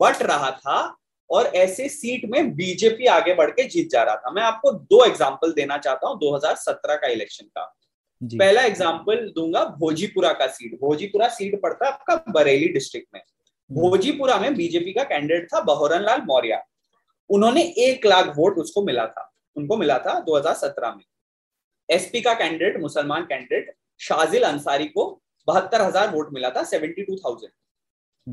बट 0.00 0.22
रहा 0.22 0.50
था 0.50 0.96
और 1.30 1.46
ऐसे 1.46 1.88
सीट 1.88 2.24
में 2.30 2.54
बीजेपी 2.56 3.06
आगे 3.06 3.34
बढ़ 3.34 3.50
के 3.50 3.64
जीत 3.64 3.90
जा 3.90 4.02
रहा 4.02 4.16
था। 4.16 4.30
मैं 4.30 4.42
आपको 4.42 4.72
दो 4.72 5.04
एग्ज़ाम्पल 5.04 5.52
देना 5.52 5.76
चाहता 5.78 6.08
हूँ 6.08 6.18
2017 6.18 6.96
का 6.96 7.08
इलेक्शन 7.08 7.46
का। 7.46 7.74
पहला 8.20 8.62
एग्ज़ाम्पल 8.62 9.28
दूँगा 9.34 9.64
भोजीपुरा 9.80 10.32
का 10.32 10.46
सीट। 10.46 10.78
भोजीपुरा 10.80 11.28
सीट 11.28 11.60
पड़ता 11.62 11.86
है 11.86 11.92
आपका 11.92 12.32
बरेली 12.32 12.68
डिस्ट्रिक्ट 12.68 13.08
में। 13.14 13.20
हम्म। 13.20 13.80
भोजीपुरा 13.80 14.38
में 14.38 14.54
बीजेपी 14.54 14.92
का 14.92 15.02
कैंडिडेट 15.04 15.46
था 15.54 15.60
बहोरन 15.60 16.02
लाल 16.02 16.22
मौर्य। 16.22 16.62
उन्होंने 17.30 17.62
एक 17.78 18.06
लाख 18.06 18.32
वोट 18.36 18.58
उसको 18.58 18.82
मिला 18.82 19.06
था 19.06 19.30
उनको 19.56 19.76
मिला 19.76 19.98
था 19.98 20.18
2017 20.20 20.94
में। 20.96 21.04
एसपी 21.88 22.20
का 22.20 22.34
कैंडिडेट 22.34 22.80
मुसलमान 22.80 23.22
कैंडिडेट 23.22 23.74
शाजिल 24.00 24.42
अंसारी 24.42 24.86
को 24.86 25.04
बहत्तर 25.48 25.82
हज़ार 25.82 26.10
वोट 26.10 26.32
मिला 26.32 26.50
था 26.50 26.62
seventy 26.66 27.02
two 27.02 27.16
thousand. 27.16 27.52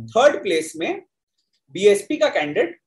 Third 0.10 0.42
place 0.44 0.74
में 0.78 1.02
बीएसपी 1.76 2.18
का 2.18 2.30
कैंडिडेट 2.30 2.80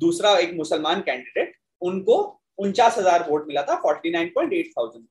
दूसरा 0.00 0.36
एक 0.38 0.54
मुसलमान 0.54 1.00
कैंडिडेट 1.02 1.54
उनको 1.82 2.16
उनचास 2.58 2.98
हज़ार 2.98 3.28
वोट 3.28 3.46
मिला 3.48 3.62
था 3.62 3.76
forty 3.82 4.10
nine 4.10 4.28
point 4.34 4.52
eight 4.52 4.70
thousand. 4.70 5.04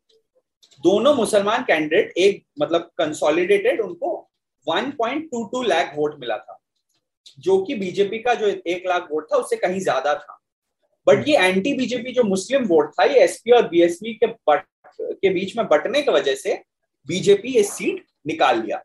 दोनों 0.84 1.14
मुसलमान 1.16 1.64
कैंडिडेट 1.64 2.14
एक 2.20 2.44
मतलब 2.62 2.90
कंसोलिडेटेड 2.98 3.82
उनको 3.82 4.10
1.22 4.68 5.64
लाख 5.66 5.94
वोट 5.96 6.20
मिला 6.20 6.38
था 6.38 6.58
जो 7.40 7.62
कि 7.66 7.76
बीजेपी 7.76 8.20
का 8.20 8.34
जो 8.34 8.48
एक 8.48 8.84
लाख 8.88 9.08
वोट 9.12 9.32
था 9.32 9.38
उससे 9.38 9.56
कहीं 9.58 9.80
ज़्यादा 9.80 10.14
था। 10.16 10.38
बट 11.08 11.28
ये 11.28 11.38
एंटी 11.40 11.74
बीजेपी 11.74 12.12
जो 12.14 12.24
मुस्लिम 12.24 12.66
वोट 12.68 12.92
था 12.94 13.04
ये 13.06 13.20
एसपी 13.20 13.52
और 13.52 13.68
बीएसपी 13.70 14.14
के 14.14 14.28
बट 14.50 14.66
के 15.00 15.30
बीच 15.30 15.56
में 15.58 15.68
बटने 15.68 16.02
की 16.02 16.12
वजह 16.12 16.36
से 16.36 16.54
बीजेपी 17.08 17.48
ये 17.48 17.64
सीट 17.64 18.06
निकाल 18.28 18.62
लिया। 18.62 18.78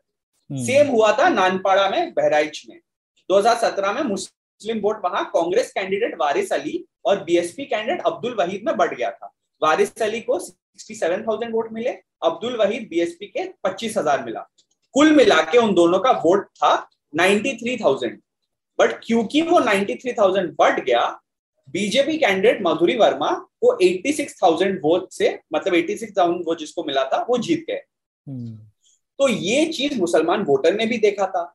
सेम 0.51 0.81
हम्म। 0.81 0.95
हुआ 0.95 1.11
था 1.11 1.29
नानपाड़ा 1.29 1.89
में 1.89 2.13
बहराइच 2.13 2.65
में। 2.69 2.79
2017 3.29 3.93
में 3.93 4.01
मुस्लिम 4.01 4.79
वोट 4.79 5.01
वहाँ 5.05 5.25
कांग्रेस 5.25 5.71
कैंडिडेट 5.71 6.15
वारिस 6.19 6.53
अली 6.53 6.85
और 7.05 7.23
बीएसपी 7.23 7.65
कैंडिडेट 7.65 8.01
अब्दुल 8.05 8.33
वहीद 8.33 8.63
में 8.65 8.77
बढ़ 8.77 8.95
गया 8.95 9.11
था। 9.11 9.33
वारिस 9.63 10.01
अली 10.01 10.21
को 10.21 10.39
67,000 10.39 11.51
वोट 11.51 11.71
मिले 11.71 11.89
अब्दुल 12.23 12.55
वहीद 12.55 12.87
बीएसपी 12.89 13.25
के 13.25 13.43
25,000 13.63 14.25
मिला। 14.25 14.49
कुल 14.93 15.11
मिला 15.11 15.41
के 15.41 15.57
उन 15.57 15.73
दोनों 15.73 15.99
का 15.99 16.11
वोट 16.11 16.45
था 16.45 16.89
93,000 17.15 18.17
बट 18.79 18.99
क्योंकि 19.03 19.41
वो 19.41 19.59
93,000 19.59 20.55
बढ़ 20.59 20.79
गया 20.79 21.21
बीजेपी 21.69 22.17
कैंडिडेट 22.17 22.59
मधुरी 22.61 22.97
वर्मा 22.97 23.31
को 23.31 23.77
86,000 23.83 24.79
वोट 24.81 25.11
से 25.11 25.39
मतलब 25.53 25.73
86,000 25.73 26.43
वोट 26.45 26.59
जिसको 26.59 26.83
मिला 26.83 27.03
था 27.03 27.25
वो 27.29 27.37
जीत 27.37 27.65
गए। 27.69 27.81
तो 28.27 29.27
ये 29.27 29.65
चीज़ 29.67 29.99
मुसलमान 29.99 30.43
वोटर 30.43 30.75
ने 30.75 30.85
भी 30.85 30.97
देखा 30.99 31.25
था। 31.27 31.53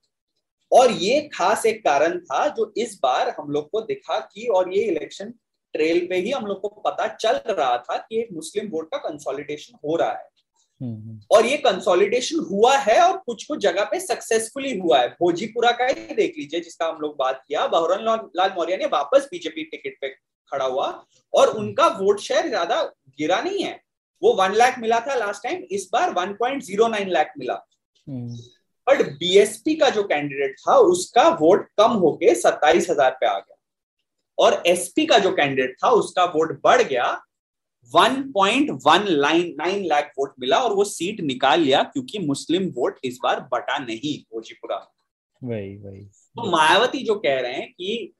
और 0.73 0.91
ये 0.93 1.21
खास 1.33 1.67
एक 1.67 1.85
कारण 1.85 2.19
था 2.21 2.47
जो 2.49 2.73
इस 2.76 2.99
बार 3.02 3.35
हम 3.38 3.50
लोग 3.50 3.71
को 3.71 3.81
दिखा 3.83 4.19
कि 4.21 4.47
और 4.49 4.73
ये 4.75 4.83
इलेक्शन 4.85 5.31
ट्रेल 5.75 6.07
पे 6.07 6.17
ही 6.17 6.31
हम 6.31 6.47
लोग 6.47 6.61
को 6.61 6.69
पता 6.81 7.07
चल 7.11 7.41
रहा 7.49 7.76
था 7.79 7.97
कि 7.99 8.21
एक 8.21 8.29
मुस्लिम 8.33 8.69
वोट 8.71 8.88
का 8.91 8.99
कंसोलिडेशन 9.00 9.79
हो 9.85 9.97
रहा 9.97 10.11
है। 10.11 10.31
और 11.33 11.47
ये 11.47 11.57
कंसोलिडेशन 11.59 12.38
हुआ 12.50 12.76
है 12.79 12.99
और 13.00 13.17
कुछ 13.26 13.45
कुछ 13.45 13.59
जगह 13.61 13.85
पे 13.85 14.00
सक्सेसफुली 14.00 14.79
हुआ 14.79 14.99
है। 14.99 15.09
भोजीपुरा 15.11 15.71
का 15.73 15.87
ही 15.87 16.14
देख 16.14 16.35
लीजिए 16.38 16.61
जिसका 16.61 16.87
हम 16.87 16.99
लोग 17.00 17.17
बात 17.19 17.43
किया 17.49 17.67
बहुरन 17.69 18.05
लाल 18.37 18.52
मौर्य 18.57 18.76
ने 18.76 18.87
वापस 18.93 19.29
बीजेपी 19.33 19.64
टिकट 19.64 19.97
पे 20.00 20.09
खड़ा 20.09 20.64
हुआ 20.64 20.88
और 21.33 21.49
उनका 21.59 21.87
वोट 21.99 22.21
शेयर 22.21 22.49
ज़्यादा 22.49 22.83
गिरा 23.19 23.41
नहीं 23.41 23.62
है। 23.64 23.81
वो 24.23 24.33
वन 24.35 24.55
लाख 24.55 24.79
मिला 24.79 25.00
था 25.00 25.14
लास्ट 25.14 25.43
टाइम 25.43 25.62
इस 25.71 25.88
बार 25.93 26.11
one 26.14 26.33
point 26.35 26.62
zero 26.62 26.88
nine 26.88 27.09
lakh 27.11 27.33
मिला। 27.38 27.55
बट 28.87 29.02
बीएसपी 29.19 29.75
का 29.75 29.88
जो 29.91 30.02
कैंडिडेट 30.05 30.55
था 30.61 30.76
उसका 30.93 31.29
वोट 31.41 31.67
कम 31.79 31.93
होके 31.99 32.35
सत्ताईस 32.35 32.88
हज़ार 32.91 33.11
पे 33.21 33.26
आ 33.26 33.38
गया। 33.38 33.57
और 34.38 34.62
एसपी 34.67 35.07
का 35.07 35.19
जो 35.19 35.31
कैंडिडेट 35.33 35.76
था 35.85 35.91
उसका 35.93 36.25
वोट 36.35 36.61
बढ़ 36.64 36.83
गया। 36.83 37.07
1.1 37.93 39.07
लाइन 39.07 39.55
नाइन 39.59 39.85
लाख 39.87 40.12
वोट 40.19 40.33
मिला 40.41 40.59
और 40.59 40.73
वो 40.75 40.85
सीट 40.85 41.21
निकाल 41.21 41.61
लिया 41.61 41.83
क्योंकि 41.83 42.19
मुस्लिम 42.19 42.69
वोट 42.76 42.99
इस 43.05 43.19
बार 43.23 43.41
बटा 43.52 43.79
नहीं 43.79 44.17
भोजीपुरा। 44.35 44.76
वही 45.43 45.76
वही। 45.76 46.00
तो 46.00 46.50
मायावती 46.50 47.02
जो 47.05 47.14
कह 47.19 47.41
रहे 47.41 47.52
हैं 47.52 47.71
कि 47.73 48.12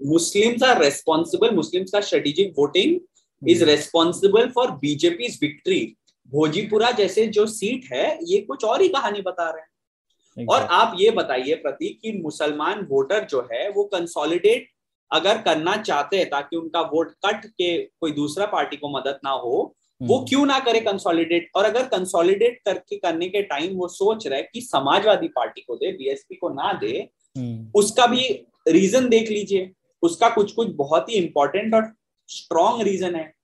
मुस्लिम्स 0.00 0.62
आर 0.62 0.82
रेस्पॉन्सिबल 0.82 1.54
मुस्लिम्स 1.54 1.90
का 1.90 2.00
strategic 2.00 2.52
voting 2.58 2.98
is 3.42 3.64
responsible 3.64 4.48
for 4.48 4.70
BJP 4.70 5.28
victory 5.42 5.80
Bhojipura 6.32 6.90
जैसे 6.90 7.26
जो 7.26 7.46
सीट 7.46 7.84
है 7.92 8.18
ये 8.24 8.40
कुछ 8.40 8.64
और 8.64 8.82
ही 8.82 8.88
कहानी 8.88 9.20
बता 9.20 9.50
रहे 9.50 9.60
हैं। 9.60 10.46
और 10.46 10.62
आप 10.70 10.96
ये 11.00 11.10
बताइए 11.10 11.54
प्रतीक 11.54 11.98
कि 12.02 12.12
मुसलमान 12.12 12.86
वोटर 12.90 13.24
जो 13.24 13.48
है 13.52 13.68
वो 13.70 13.84
कंसोलिडेट 13.84 14.68
अगर 15.10 15.38
करना 15.42 15.76
चाहते 15.76 16.16
हैं 16.16 16.28
ताकि 16.30 16.56
उनका 16.56 16.80
वोट 16.80 17.10
कट 17.26 17.46
के 17.46 17.76
कोई 18.00 18.12
दूसरा 18.12 18.46
पार्टी 18.46 18.76
को 18.76 18.88
मदद 18.88 19.18
ना 19.24 19.30
हो 19.30 19.74
वो 20.00 20.16
हम्म। 20.16 20.26
क्यों 20.28 20.46
ना 20.46 20.58
करे 20.58 20.80
कंसोलिडेट 20.80 21.48
और 21.54 21.64
अगर 21.64 21.86
कंसोलिडेट 21.86 22.60
करके 22.64 22.96
करने 22.96 23.28
के 23.28 23.42
टाइम 23.42 23.76
वो 23.76 23.88
सोच 23.88 24.26
रहे 24.26 24.42
कि 24.42 24.60
समाजवादी 24.60 25.28
पार्टी 25.28 25.60
को 25.60 25.76
दे 25.76 25.92
बीएसपी 25.92 26.36
को 26.36 26.48
ना 26.48 26.72
दे 26.72 27.08
हम्म। 27.36 27.70
उसका 27.74 28.06
भी 28.06 28.28
रीजन 28.68 29.08
देख 29.08 29.30
लीजिए। 29.30 29.70
उसका 30.02 30.28
कुछ 30.28 30.52
कुछ 30.52 30.68
बहुत 30.68 31.08
ही 31.08 31.14
इंपॉर्टेंट 31.14 31.74
और 31.74 31.92
स्ट्रॉन्ग 32.28 32.82
रीजन 32.82 33.14
है। 33.14 33.34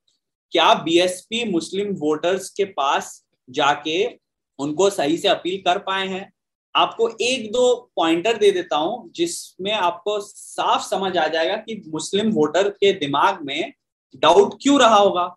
क्या 0.50 0.74
बीएसपी 0.74 1.44
मुस्लिम 1.44 1.94
वोटर्स 1.94 2.50
के 2.50 2.64
पास 2.64 3.26
जाके 3.50 4.18
उनको 4.58 4.90
सही 4.90 5.18
से 5.18 5.28
अपील 5.28 5.58
कर 5.58 5.78
पाए 5.78 6.08
हैं? 6.08 6.32
आपको 6.76 7.10
एक 7.20 7.52
दो 7.52 7.90
पॉइंटर 7.96 8.36
दे 8.36 8.50
देता 8.50 8.76
हूँ, 8.76 9.12
जिसमें 9.12 9.72
आपको 9.72 10.20
साफ़ 10.20 10.82
समझ 10.82 11.16
आ 11.16 11.28
जाएगा 11.28 11.56
कि 11.56 11.82
मुस्लिम 11.88 12.30
वोटर 12.30 12.68
के 12.68 12.92
दिमाग 12.92 13.42
में 13.42 13.72
डाउट 14.16 14.58
क्यों 14.62 14.80
रहा 14.80 14.96
होगा? 14.96 15.36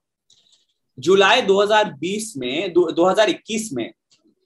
जुलाई 0.99 1.41
2020 1.41 2.33
में 2.37 2.73
2021 2.73 3.73
में 3.73 3.93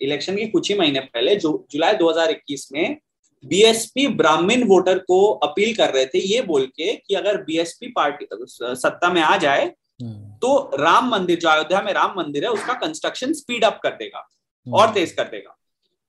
इलेक्शन 0.02 0.36
के 0.36 0.48
कुछ 0.48 0.72
ही 0.72 0.78
महीने 0.78 1.00
पहले, 1.00 1.36
जो, 1.36 1.68
जुलाई 1.72 1.94
2021 1.94 2.72
में 2.74 2.98
बीएसपी 3.44 4.08
ब्राह्मण 4.16 4.64
वोटर 4.64 4.98
को 5.02 5.26
अपील 5.44 5.76
कर 5.76 5.94
रहे 5.94 6.06
थे 6.06 6.20
ये 6.26 6.42
बोल 6.42 6.66
के 6.68 6.96
कि 6.98 7.16
अगर 7.16 7.42
बीएसपी 7.44 7.88
पार्टी 7.92 8.28
सत्ता 8.76 9.10
में 9.10 9.22
आ 9.22 9.36
जाए 9.38 9.66
हम्म। 10.00 10.38
तो 10.38 10.58
राम 10.76 11.10
मंदिर 11.10 11.40
जो 11.40 11.50
अयोध्या 11.50 11.82
में 11.82 11.94
राम 11.94 12.14
मंदिर 12.18 12.44
है 12.44 12.50
उसका 12.50 12.74
कंस्ट्रक्शन 12.78 13.34
स्पीड 13.34 13.64
अप 13.64 13.80
कर 13.84 13.90
देगा 13.94 14.28
और 14.68 14.84
हम्म। 14.84 14.94
तेज 14.94 15.12
कर 15.12 15.24
देगा 15.24 15.56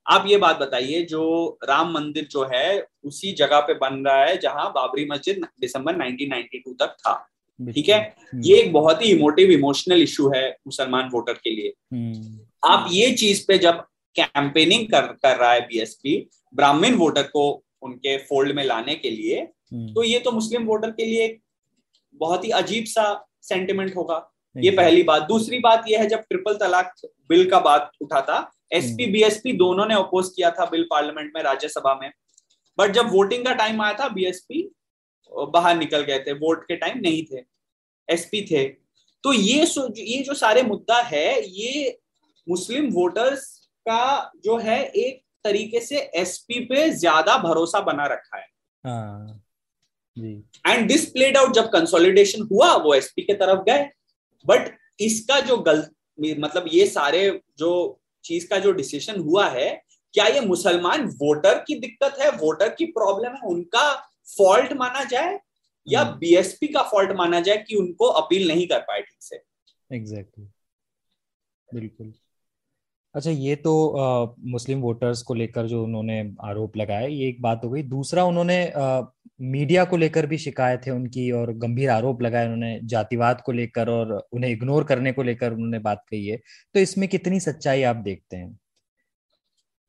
आप 0.07 0.25
ये 0.27 0.37
बात 0.37 0.59
बताइए 0.59 1.03
जो 1.03 1.25
राम 1.65 1.93
मंदिर 1.93 2.27
जो 2.31 2.45
है 2.53 2.87
उसी 3.05 3.33
जगह 3.33 3.61
पे 3.61 3.75
बन 3.77 4.03
रहा 4.07 4.25
है 4.25 4.37
जहाँ 4.39 4.71
बाबरी 4.73 5.05
मस्जिद 5.05 5.45
दिसंबर 5.61 5.97
1992 5.99 6.75
तक 6.81 6.97
था 6.99 7.15
ठीक 7.61 7.89
है 7.89 7.99
हम्म। 7.99 8.43
ये 8.43 8.57
एक 8.57 8.73
बहुत 8.73 9.05
ही 9.05 9.11
इमोटिव 9.11 9.51
इमोशनल 9.51 10.03
इशू 10.03 10.29
है 10.29 10.49
मुसलमान 10.67 11.09
वोटर 11.13 11.33
के 11.35 11.51
लिए 11.51 11.73
हम्म। 11.93 12.39
आप 12.65 12.89
ये 12.91 13.11
चीज़ 13.15 13.45
पे 13.49 13.59
जब 13.59 13.85
कैंपेनिंग 14.17 14.87
कर 14.87 15.07
कर 15.15 15.37
रहा 15.37 15.53
है 15.53 15.61
बीएसपी 15.63 16.17
ब्राह्मण 16.55 16.95
वोटर 16.95 17.23
को 17.25 17.43
उनके 17.83 18.17
फोल्ड 18.19 18.55
में 18.57 18.65
लाने 18.65 18.95
के 18.95 19.11
लिए 19.11 19.41
हम्म। 19.41 19.93
तो 19.95 20.03
ये 20.05 20.19
तो 20.19 20.33
मुस्लिम 20.33 20.65
वोटर 20.67 20.91
के 20.91 21.05
लिए 21.05 21.39
बहुत 22.15 22.45
ही 22.45 22.51
अजीब 22.53 22.85
सा 22.85 23.05
सेंटिमेंट 23.43 23.95
होगा। 23.97 24.27
ये 24.57 24.71
पहली 24.71 25.03
बात। 25.03 25.23
दूसरी 25.23 25.59
बात 25.59 25.85
यह 25.89 26.01
है 26.01 26.09
जब 26.09 26.21
ट्रिपल 26.21 26.55
तलाक 26.57 26.95
बिल 27.29 27.49
का 27.51 27.61
बात 27.61 27.91
उठा 28.01 28.21
था 28.21 28.39
एसपी 28.73 29.07
बीएसपी 29.07 29.53
दोनों 29.53 29.87
ने 29.87 29.95
अपोज 29.95 30.29
किया 30.37 30.51
था 30.51 30.65
बिल 30.65 30.87
पार्लियामेंट 30.91 31.33
में 31.37 31.43
राज्यसभा 31.43 31.95
में। 32.03 32.11
बट 32.79 32.93
जब 32.93 33.11
वोटिंग 33.13 33.45
का 33.45 33.55
टाइम 33.55 33.81
आया 33.83 33.95
था 34.01 34.09
बीएसपी 34.09 34.69
बाहर 35.33 35.77
निकल 35.77 36.03
गए 36.03 36.19
थे। 36.19 36.33
वोट 36.35 36.65
के 36.65 36.77
टाइम 36.77 36.99
नहीं 36.99 37.25
थे। 37.25 37.43
एसपी 38.09 38.43
थे। 38.51 38.65
तो 39.25 39.33
ये 39.33 39.65
ये 39.99 40.23
जो 40.23 40.35
सारे 40.35 40.63
मुद्दा 40.63 41.01
है 41.03 41.43
ये 41.49 41.99
मुस्लिम 42.47 42.89
वोटर्स 42.91 43.49
का 43.87 44.33
जो 44.45 44.57
है 44.59 44.85
एक 44.85 45.23
तरीके 45.45 45.81
से 45.81 45.99
एसपी 46.17 46.65
पे 46.65 46.89
ज़्यादा 46.91 47.37
भरोसा 47.39 47.81
बना 47.81 48.07
रखा 48.07 48.39
है। 48.39 48.47
एंड 50.67 50.89
दिस 50.89 51.05
प्लेड 51.11 51.37
आउट 51.37 51.53
जब 51.55 51.69
कंसोलिडेशन 51.73 52.49
हुआ 52.53 52.73
वो 52.77 52.95
एसपी 52.95 53.23
के 53.23 53.35
तरफ़ 53.35 53.63
गए। 53.65 53.89
बट 54.45 54.71
इसका 55.01 55.41
जो 55.41 55.57
गलत 55.59 55.91
मतलब 56.19 56.65
ये 56.73 56.87
सारे 56.87 57.29
जो 57.59 58.01
चीज़ 58.25 58.49
का 58.49 58.59
जो 58.59 58.73
डिसीज़न 58.73 59.21
हुआ 59.21 59.49
है 59.49 59.71
क्या 60.15 60.25
ये 60.27 60.41
मुसलमान 60.41 61.05
वोटर 61.19 61.59
की 61.67 61.75
दिक्कत 61.81 62.17
है? 62.21 62.31
वोटर 62.31 62.69
की 62.69 62.87
प्रॉब्लम 62.93 63.33
है? 63.33 63.41
उनका 63.45 63.93
फॉल्ट 64.29 64.73
माना 64.73 65.05
जाए? 65.05 65.39
या 65.87 66.03
बीएसपी 66.05 66.67
हम्म। 66.67 66.75
का 66.75 66.83
फॉल्ट 66.91 67.13
माना 67.17 67.41
जाए 67.41 67.57
कि 67.59 67.77
उनको 67.77 68.07
अपील 68.21 68.49
नहीं 68.49 68.67
कर 68.69 68.81
पाए 68.81 69.01
ठीक 69.01 69.23
से? 69.23 69.37
Exactly 69.91 70.45
exactly. 70.45 70.47
बिल्कुल। 71.71 72.13
अच्छा 73.15 73.31
ये 73.31 73.55
तो 73.57 73.73
आ, 73.89 74.35
मुस्लिम 74.47 74.81
वोटर्स 74.81 75.23
को 75.23 75.35
लेकर 75.35 75.67
जो 75.67 75.83
उन्होंने 75.85 76.21
आरोप 76.45 76.77
लगाया 76.77 77.07
ये 77.07 77.29
एक 77.29 77.41
बात 77.43 77.61
हो 77.65 77.71
गई। 77.71 77.83
दूसरा 77.85 78.25
उन्होंने 78.25 78.65
आ, 78.69 79.03
मीडिया 79.43 79.85
को 79.85 79.97
लेकर 79.97 80.27
भी 80.27 80.39
शिकायत 80.39 80.83
है 80.87 80.93
उनकी 80.93 81.31
और 81.33 81.53
गंभीर 81.59 81.91
आरोप 81.91 82.23
लगाए 82.23 82.45
उन्होंने 82.45 82.79
जातिवाद 82.85 83.41
को 83.41 83.53
लेकर 83.53 83.89
और 83.91 84.13
उन्हें 84.33 84.51
इग्नोर 84.51 84.85
करने 84.85 85.13
को 85.13 85.23
लेकर 85.23 85.53
उन्होंने 85.53 85.79
बात 85.79 86.05
कही 86.11 86.27
है। 86.27 86.37
तो 86.75 86.81
इसमें 86.81 87.09
कितनी 87.09 87.41
सच्चाई 87.41 87.83
आप 87.83 87.97
देखते 87.97 88.37
हैं? 88.37 88.59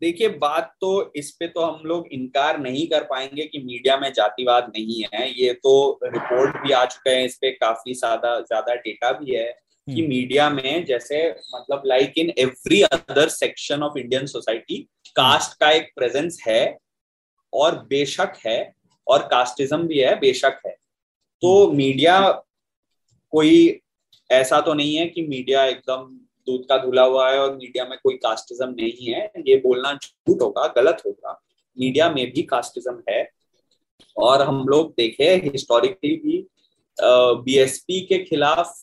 देखिए 0.02 0.30
बात 0.38 0.74
तो 0.82 1.12
इस 1.16 1.32
पे 1.32 1.48
तो 1.48 1.66
हम 1.66 1.82
लोग 1.86 2.08
इनकार 2.12 2.60
नहीं 2.60 2.88
कर 2.88 3.04
पाएँगे 3.04 3.46
कि 3.46 3.60
मीडिया 3.60 3.98
में 3.98 4.12
जातिवाद 4.14 4.72
नहीं 4.78 5.04
है। 5.14 5.28
ये 5.32 5.54
तो 5.54 6.00
रिपोर्ट 6.06 6.58
भी 6.58 6.72
आ 6.72 6.86
चुके 6.86 7.10
हैं 7.10 7.26
इस 7.26 7.36
पे 7.36 7.52
काफ़ी 7.52 7.94
ज़्यादा 7.94 8.40
ज़्यादा 8.40 8.76
डेटा 8.78 9.12
भी 9.12 9.36
है। 9.36 9.50
कि 9.96 10.08
मीडिया। 10.08 10.50
में 10.50 10.86
जैसे 10.86 11.30
मतलब 11.56 11.84
like 11.86 12.18
in 12.18 12.32
every 12.38 12.82
other 12.82 13.30
section 13.30 13.84
of 13.84 13.98
Indian 14.00 14.26
society 14.26 14.78
caste 15.16 15.60
का 15.60 15.72
एक 15.72 15.92
प्रेजेंस 15.96 16.42
है 16.48 16.78
और 17.54 17.76
बेशक 17.90 18.34
है 18.46 18.60
और 19.08 19.28
कास्टिज्म 19.28 19.88
भी 19.88 20.00
है 20.00 20.16
बेशक 20.20 20.60
है 20.66 20.76
तो 21.44 21.72
मीडिया 21.72 22.18
हम्म। 22.18 22.40
कोई 23.34 23.80
ऐसा 24.30 24.60
तो 24.62 24.74
नहीं 24.74 24.96
है 24.96 25.06
कि 25.08 25.22
मीडिया 25.22 25.66
एकदम 25.66 26.04
दूध 26.48 26.66
का 26.70 26.78
धुला 26.78 27.04
हुआ 27.04 27.30
है 27.32 27.40
और 27.40 27.56
मीडिया 27.56 27.86
में 27.86 27.98
कोई 28.04 28.16
कास्टिज्म 28.18 28.70
नहीं 28.70 29.14
है 29.14 29.32
ये 29.48 29.56
बोलना 29.56 29.94
झूठ 29.94 30.42
होगा 30.42 30.68
गलत 30.76 31.02
होगा 31.06 31.40
मीडिया 31.78 32.10
में 32.10 32.26
भी 32.32 32.44
कास्टिज्म 32.44 33.02
है 33.10 33.30
और 34.18 34.42
हम 34.42 34.66
लोग 34.68 34.92
देखे 34.92 35.34
हिस्टोरिकली 35.46 36.16
भी 36.16 36.46
बीएसपी 37.44 38.00
के 38.02 38.24
खिलाफ 38.24 38.74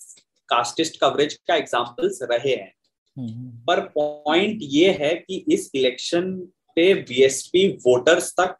कास्टिस्ट 0.49 1.01
कवरेज 1.01 1.35
का 1.49 1.55
एग्जाम्पल्स 1.55 2.19
रहे 2.23 2.55
हैं 2.55 2.73
हम्म। 3.17 3.51
पर 3.67 3.81
पॉइंट 3.95 4.59
ये 4.63 4.91
है 5.01 5.15
कि 5.17 5.45
इस 5.49 5.71
इलेक्शन 5.75 6.33
पे 6.77 6.93
बीएसपी 6.95 7.67
वोटर्स 7.87 8.33
तक 8.33 8.57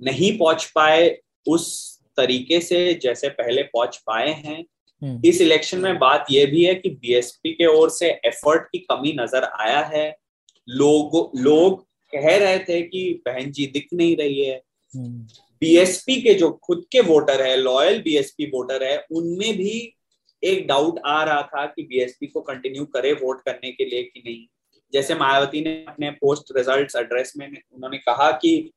नहीं 0.00 0.36
पहुँच 0.38 0.70
पाए 0.74 1.18
उस 1.46 1.68
तरीके 2.16 2.60
से 2.60 2.82
जैसे 3.02 3.28
पहले 3.30 3.62
पहुँच 3.64 3.96
पाए 4.06 4.32
हैं 4.34 4.64
हम्म। 5.02 5.20
इस 5.24 5.40
इलेक्शन 5.40 5.78
में 5.78 5.98
बात 5.98 6.26
यह 6.30 6.46
भी 6.46 6.64
है 6.64 6.74
कि 6.74 6.90
बीएसपी 6.92 7.52
के 7.52 7.66
ओर 7.68 7.90
से 7.90 8.10
एफर्ट 8.26 8.66
की 8.66 8.78
कमी 8.80 9.12
नज़र 9.12 9.44
आया 9.60 9.80
है 9.86 10.08
लोग 10.68 11.30
लोग 11.38 11.80
कह 12.12 12.36
रहे 12.36 12.58
थे 12.58 12.80
कि 12.82 13.22
बहन 13.26 13.50
जी 13.52 13.66
दिख 13.66 13.88
नहीं 13.92 14.16
रही 14.16 14.40
है 14.40 14.60
बीएसपी 14.94 16.12
हम्म। 16.12 16.22
के 16.22 16.34
जो 16.34 16.50
खुद 16.64 16.84
के 16.92 17.00
वोटर 17.02 17.42
है 17.42 17.56
लॉयल 17.56 18.00
बीएसपी 18.02 18.46
वोटर 18.46 18.84
है 18.84 18.96
उनमें 19.12 19.56
भी 19.56 19.72
एक 20.42 20.66
डाउट 20.66 21.00
आ 21.06 21.22
रहा 21.24 21.42
था 21.44 21.66
कि 21.66 21.82
बीएसपी 21.82 22.26
को 22.26 22.40
कंटिन्यू 22.40 22.84
करे 22.94 23.12
वोट 23.14 23.40
करने 23.40 23.72
के 23.72 23.84
लिए 23.84 24.02
कि 24.02 24.22
नहीं 24.26 24.46
जैसे 24.92 25.14
मायावती 25.14 25.60
ने 25.60 25.72
अपने 25.88 26.10
पोस्ट 26.20 26.52
रिजल्ट्स 26.56 26.96
एड्रेस 26.96 27.32
में 27.36 27.46
उन्होंने 27.46 27.98
कहा 27.98 28.30
कि 28.34 28.70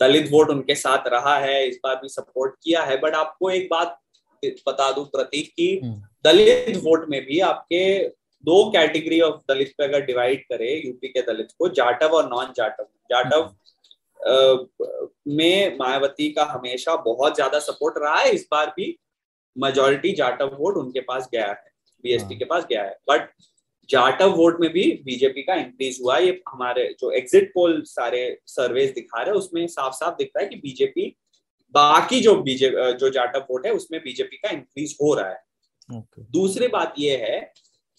दलित 0.00 0.30
वोट 0.30 0.50
उनके 0.50 0.74
साथ 0.74 1.08
रहा 1.08 1.36
है 1.38 1.66
इस 1.68 1.78
बार 1.84 1.96
भी 1.96 2.08
सपोर्ट 2.08 2.54
किया 2.64 2.82
है 2.82 2.96
बट 3.00 3.14
आपको 3.14 3.50
एक 3.50 3.68
बात 3.70 3.98
बता 4.42 4.90
दू 4.92 5.04
प्रतीक 5.06 5.48
की 5.50 5.74
हम्म। 5.76 6.02
दलित 6.24 6.76
वोट 6.84 7.08
में 7.08 7.20
भी 7.24 7.40
आपके 7.42 7.82
दो 8.44 8.70
कैटेगरी 8.70 9.20
ऑफ़ 9.20 9.40
दलित 9.48 9.74
पे 9.78 9.84
अगर 9.84 10.04
डिवाइड 10.04 10.44
करे 10.44 10.74
यूपी 10.76 11.08
के 11.08 11.22
दलित 11.22 11.48
को 11.58 11.68
जाटव 11.70 12.14
और 12.16 12.28
नॉन 12.28 12.52
जाटव 12.56 12.84
जाटव 13.10 13.42
हम्म। 14.20 15.08
में 15.28 15.76
मायावती 15.76 16.28
का 16.30 16.44
हमेशा 16.46 16.94
बहुत 17.02 17.34
ज़्यादा 17.34 17.58
सपोर्ट 17.60 17.94
रहा 17.98 18.16
है 18.16 18.30
इस 18.30 18.46
बार 18.50 18.72
भी 18.76 18.96
मेजोरिटी 19.56 20.12
जाटव 20.12 20.56
वोट 20.58 20.76
उनके 20.76 21.00
पास 21.02 21.28
गया 21.32 21.46
है 21.46 21.70
बीएसपी 22.04 22.26
हाँ। 22.26 22.38
के 22.38 22.44
पास 22.44 22.66
गया 22.70 22.82
है 22.82 22.96
बट 23.10 23.28
जाटव 23.88 24.30
वोट 24.30 24.60
में 24.60 24.70
भी 24.72 24.84
बीजेपी 25.04 25.42
का 25.42 25.54
इंक्रीज 25.54 25.98
हुआ 26.02 26.18
ये 26.18 26.40
हमारे 26.48 26.84
जो 27.00 27.10
एग्जिट 27.12 27.50
पोल 27.54 27.82
सारे 27.86 28.22
सर्वेज 28.48 28.90
दिखा 28.90 29.22
रहे 29.22 29.30
हैं 29.30 29.38
उसमें 29.38 29.66
साफ़ 29.68 29.94
साफ़ 29.94 30.14
दिखता 30.18 30.40
है 30.40 30.46
कि 30.46 30.56
बीजेपी 30.56 31.14
बाकी 31.74 32.20
जो 32.20 32.34
बीजेपी 32.42 32.92
जो 32.98 33.10
जाटव 33.10 33.46
वोट 33.50 33.66
है 33.66 33.72
उसमें 33.72 34.00
बीजेपी 34.00 34.36
का 34.36 34.50
इंक्रीज 34.50 34.96
हो 35.02 35.14
रहा 35.14 35.28
है 35.28 35.40
okay. 35.88 36.22
दूसरी 36.32 36.68
बात 36.68 36.94
यह 36.98 37.24
है 37.24 37.40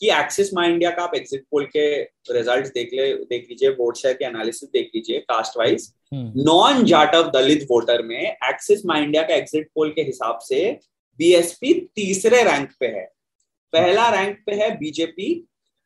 कि 0.01 0.09
एक्सिस 0.11 0.53
माई 0.53 0.69
इंडिया 0.69 0.89
का 0.91 1.03
आप 1.03 1.11
एग्जिट 1.15 1.43
पोल 1.51 1.65
के 1.75 1.85
रिज़ल्ट 2.31 2.67
देख 2.73 2.93
ले 2.93 3.13
देख 3.25 3.45
लीजिए 3.49 3.69
वोट 3.71 3.97
शेयर 3.97 4.13
के 4.13 4.25
एनालिसिस 4.25 4.69
देख 4.69 4.89
लीजिए 4.95 5.19
caste 5.27 5.57
wise 5.57 5.91
non 6.13 6.83
Jatav 6.85 7.29
Dalit 7.31 7.67
voter 7.71 8.01
में 8.03 8.21
एक्सिस 8.21 8.85
माई 8.85 9.03
इंडिया 9.03 9.23
का 9.23 9.35
एग्जिट 9.35 9.69
पोल 9.75 9.91
के 9.91 10.01
हिसाब 10.03 10.39
से 10.43 10.63
बीएसपी 11.21 11.73
तीसरे 11.95 12.43
रैंक 12.43 12.71
पे 12.79 12.87
है 12.89 13.05
पहला 13.73 14.09
रैंक 14.09 14.37
पे 14.45 14.55
है 14.55 14.69
बीजेपी 14.77 15.29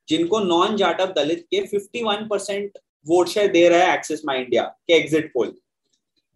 जिनको 0.07 0.39
नॉन 0.41 0.75
जाटव 0.77 1.13
दलित 1.13 1.45
के 1.51 1.61
51 1.69 2.27
परसेंट 2.29 2.77
वोट 3.05 3.27
शेयर 3.27 3.51
दे 3.51 3.67
रहा 3.69 3.79
है 3.79 3.93
एक्सिस 3.93 4.25
माई 4.25 4.41
इंडिया 4.41 4.63
के 4.63 4.93
एग्जिट 4.93 5.31
पोल 5.33 5.53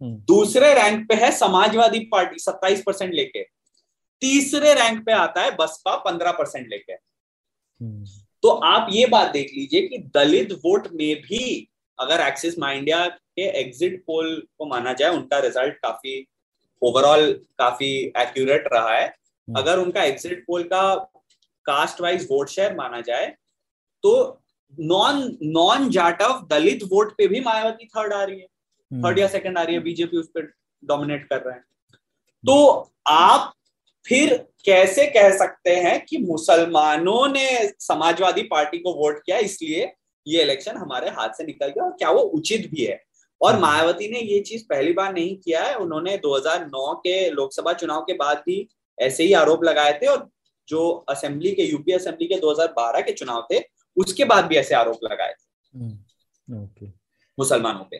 हम्म। 0.00 0.14
दूसरे 0.26 0.72
रैंक 0.74 1.06
पे 1.08 1.14
है 1.14 1.30
समाजवादी 1.32 1.98
पार्टी 2.12 2.38
27 2.40 2.82
परसेंट 2.82 3.12
लेके 3.14 3.42
तीसरे 4.22 4.74
रैंक 4.74 5.04
पे 5.06 5.12
आता 5.12 5.42
है 5.42 5.50
बसपा 5.56 5.96
15 6.04 6.38
परसेंट 6.38 6.68
लेके 6.68 6.92
हम्म। 6.92 8.04
तो 8.42 8.48
आप 8.66 8.86
ये 8.90 9.06
बात 9.08 9.32
देख 9.32 9.52
लीजिए 9.56 9.86
कि 9.88 9.98
दलित 10.14 10.52
वोट 10.64 10.88
में 10.92 11.14
भी 11.22 11.42
अगर 11.98 12.20
एक्सिस 12.20 12.58
माई 12.58 12.78
इंडिया 12.78 13.06
के 13.08 13.48
एग्जिट 13.60 14.02
पोल 14.06 14.34
को 14.58 14.66
माना 14.66 14.92
जाए 14.92 15.10
उनका 15.10 15.38
रिज़ल्ट 15.38 15.74
काफ़ी 15.78 16.24
ओवरऑल 16.82 17.32
काफ़ी 17.58 17.92
एक्यूरेट 18.18 18.68
रहा 18.72 18.92
है 18.92 19.06
हम्म। 19.06 19.58
अगर 19.58 19.78
उनका 19.78 20.02
एग्जिट 20.04 20.44
पोल 20.46 20.62
का 20.64 20.82
कास्ट 21.66 22.00
वाइज 22.00 22.26
वोट 22.30 22.48
शेयर 22.48 22.74
माना 22.76 23.00
जाए 23.02 23.26
तो 24.04 24.12
non 24.78 25.22
non 25.44 25.88
Jatav 25.90 26.46
Dalit 26.50 26.82
vote 26.92 27.12
पे 27.16 27.26
भी 27.26 27.40
मायावती 27.40 27.86
थर्ड 27.86 28.12
आ 28.12 28.22
रही 28.22 28.40
है 28.40 28.46
थर्ड 28.46 29.06
हम्म। 29.06 29.18
या 29.18 29.28
सेकंड 29.28 29.58
आ 29.58 29.62
रही 29.62 29.74
है 29.74 29.82
बीजेपी 29.82 30.16
उस 30.16 30.28
पर 30.28 30.52
डोमिनेट 30.82 31.28
कर 31.28 31.40
रहे 31.40 31.54
हैं 31.54 31.64
तो 32.44 32.92
आप 33.08 33.52
फिर 34.06 34.36
कैसे 34.64 35.06
कह 35.08 35.30
सकते 35.38 35.74
हैं 35.76 36.04
कि 36.04 36.18
मुसलमानों 36.18 37.26
ने 37.28 37.48
समाजवादी 37.80 38.42
पार्टी 38.44 38.78
को 38.78 38.92
वोट 38.94 39.22
किया 39.24 39.38
इसलिए 39.40 39.92
ये 40.26 40.42
इलेक्शन 40.42 40.76
हमारे 40.76 41.10
हाथ 41.10 41.28
से 41.30 41.44
निकल 41.44 41.68
गया 41.68 41.84
और 41.84 41.90
क्या 41.92 42.10
वो 42.10 42.20
उचित 42.32 42.70
भी 42.70 42.84
है 42.84 43.00
और 43.42 43.52
हम्म। 43.52 43.62
मायावती 43.62 44.08
ने 44.08 44.20
ये 44.20 44.40
चीज़ 44.40 44.64
पहली 44.64 44.92
बार 44.92 45.12
नहीं 45.12 45.36
किया 45.36 45.62
है। 45.64 45.74
उन्होंने 45.74 46.16
2009 46.16 46.94
के 46.94 47.30
लोकसभा 47.30 47.72
चुनाव 47.72 48.00
के 48.00 48.12
बाद 48.12 48.42
भी 48.46 48.68
ऐसे 48.98 49.24
ही 49.24 49.32
आरोप 49.32 49.64
लगाए 49.64 49.98
थे 50.02 50.06
और 50.06 50.28
जो 50.68 50.90
असेंबली 51.08 51.52
के 51.52 51.62
यूपी 51.62 51.92
असेंबली 51.92 52.26
के 52.26 52.38
2012 52.40 53.00
के 53.00 53.12
चुनाव 53.12 53.46
थे 53.52 53.60
उसके 53.96 54.24
बाद 54.24 54.44
भी 54.44 54.56
ऐसे 54.56 54.74
आरोप 54.74 54.98
लगाए 55.04 55.32
थे। 55.32 55.78
हम्म, 55.78 56.72
मुसलमानों 57.38 57.84
पे। 57.84 57.96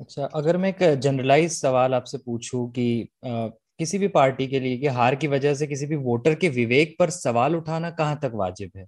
अच्छा 0.00 0.24
अगर 0.24 0.56
मैं 0.56 0.68
एक 0.68 0.98
जनरलाइज 1.00 1.52
सवाल 1.52 1.94
आपसे 1.94 2.18
पूछूँ 2.18 2.70
कि 2.70 3.08
आ, 3.26 3.48
किसी 3.78 3.98
भी 3.98 4.08
पार्टी 4.08 4.46
के 4.46 4.60
लिए 4.60 4.76
कि 4.78 4.86
हार 4.86 5.14
की 5.14 5.26
वजह 5.26 5.54
से 5.54 5.66
किसी 5.66 5.86
भी 5.86 5.96
वोटर 5.96 6.34
के 6.34 6.48
विवेक 6.48 6.96
पर 6.98 7.10
सवाल 7.10 7.56
उठाना 7.56 7.90
कहाँ 7.90 8.18
तक 8.22 8.30
वाजिब 8.34 8.70
है? 8.76 8.86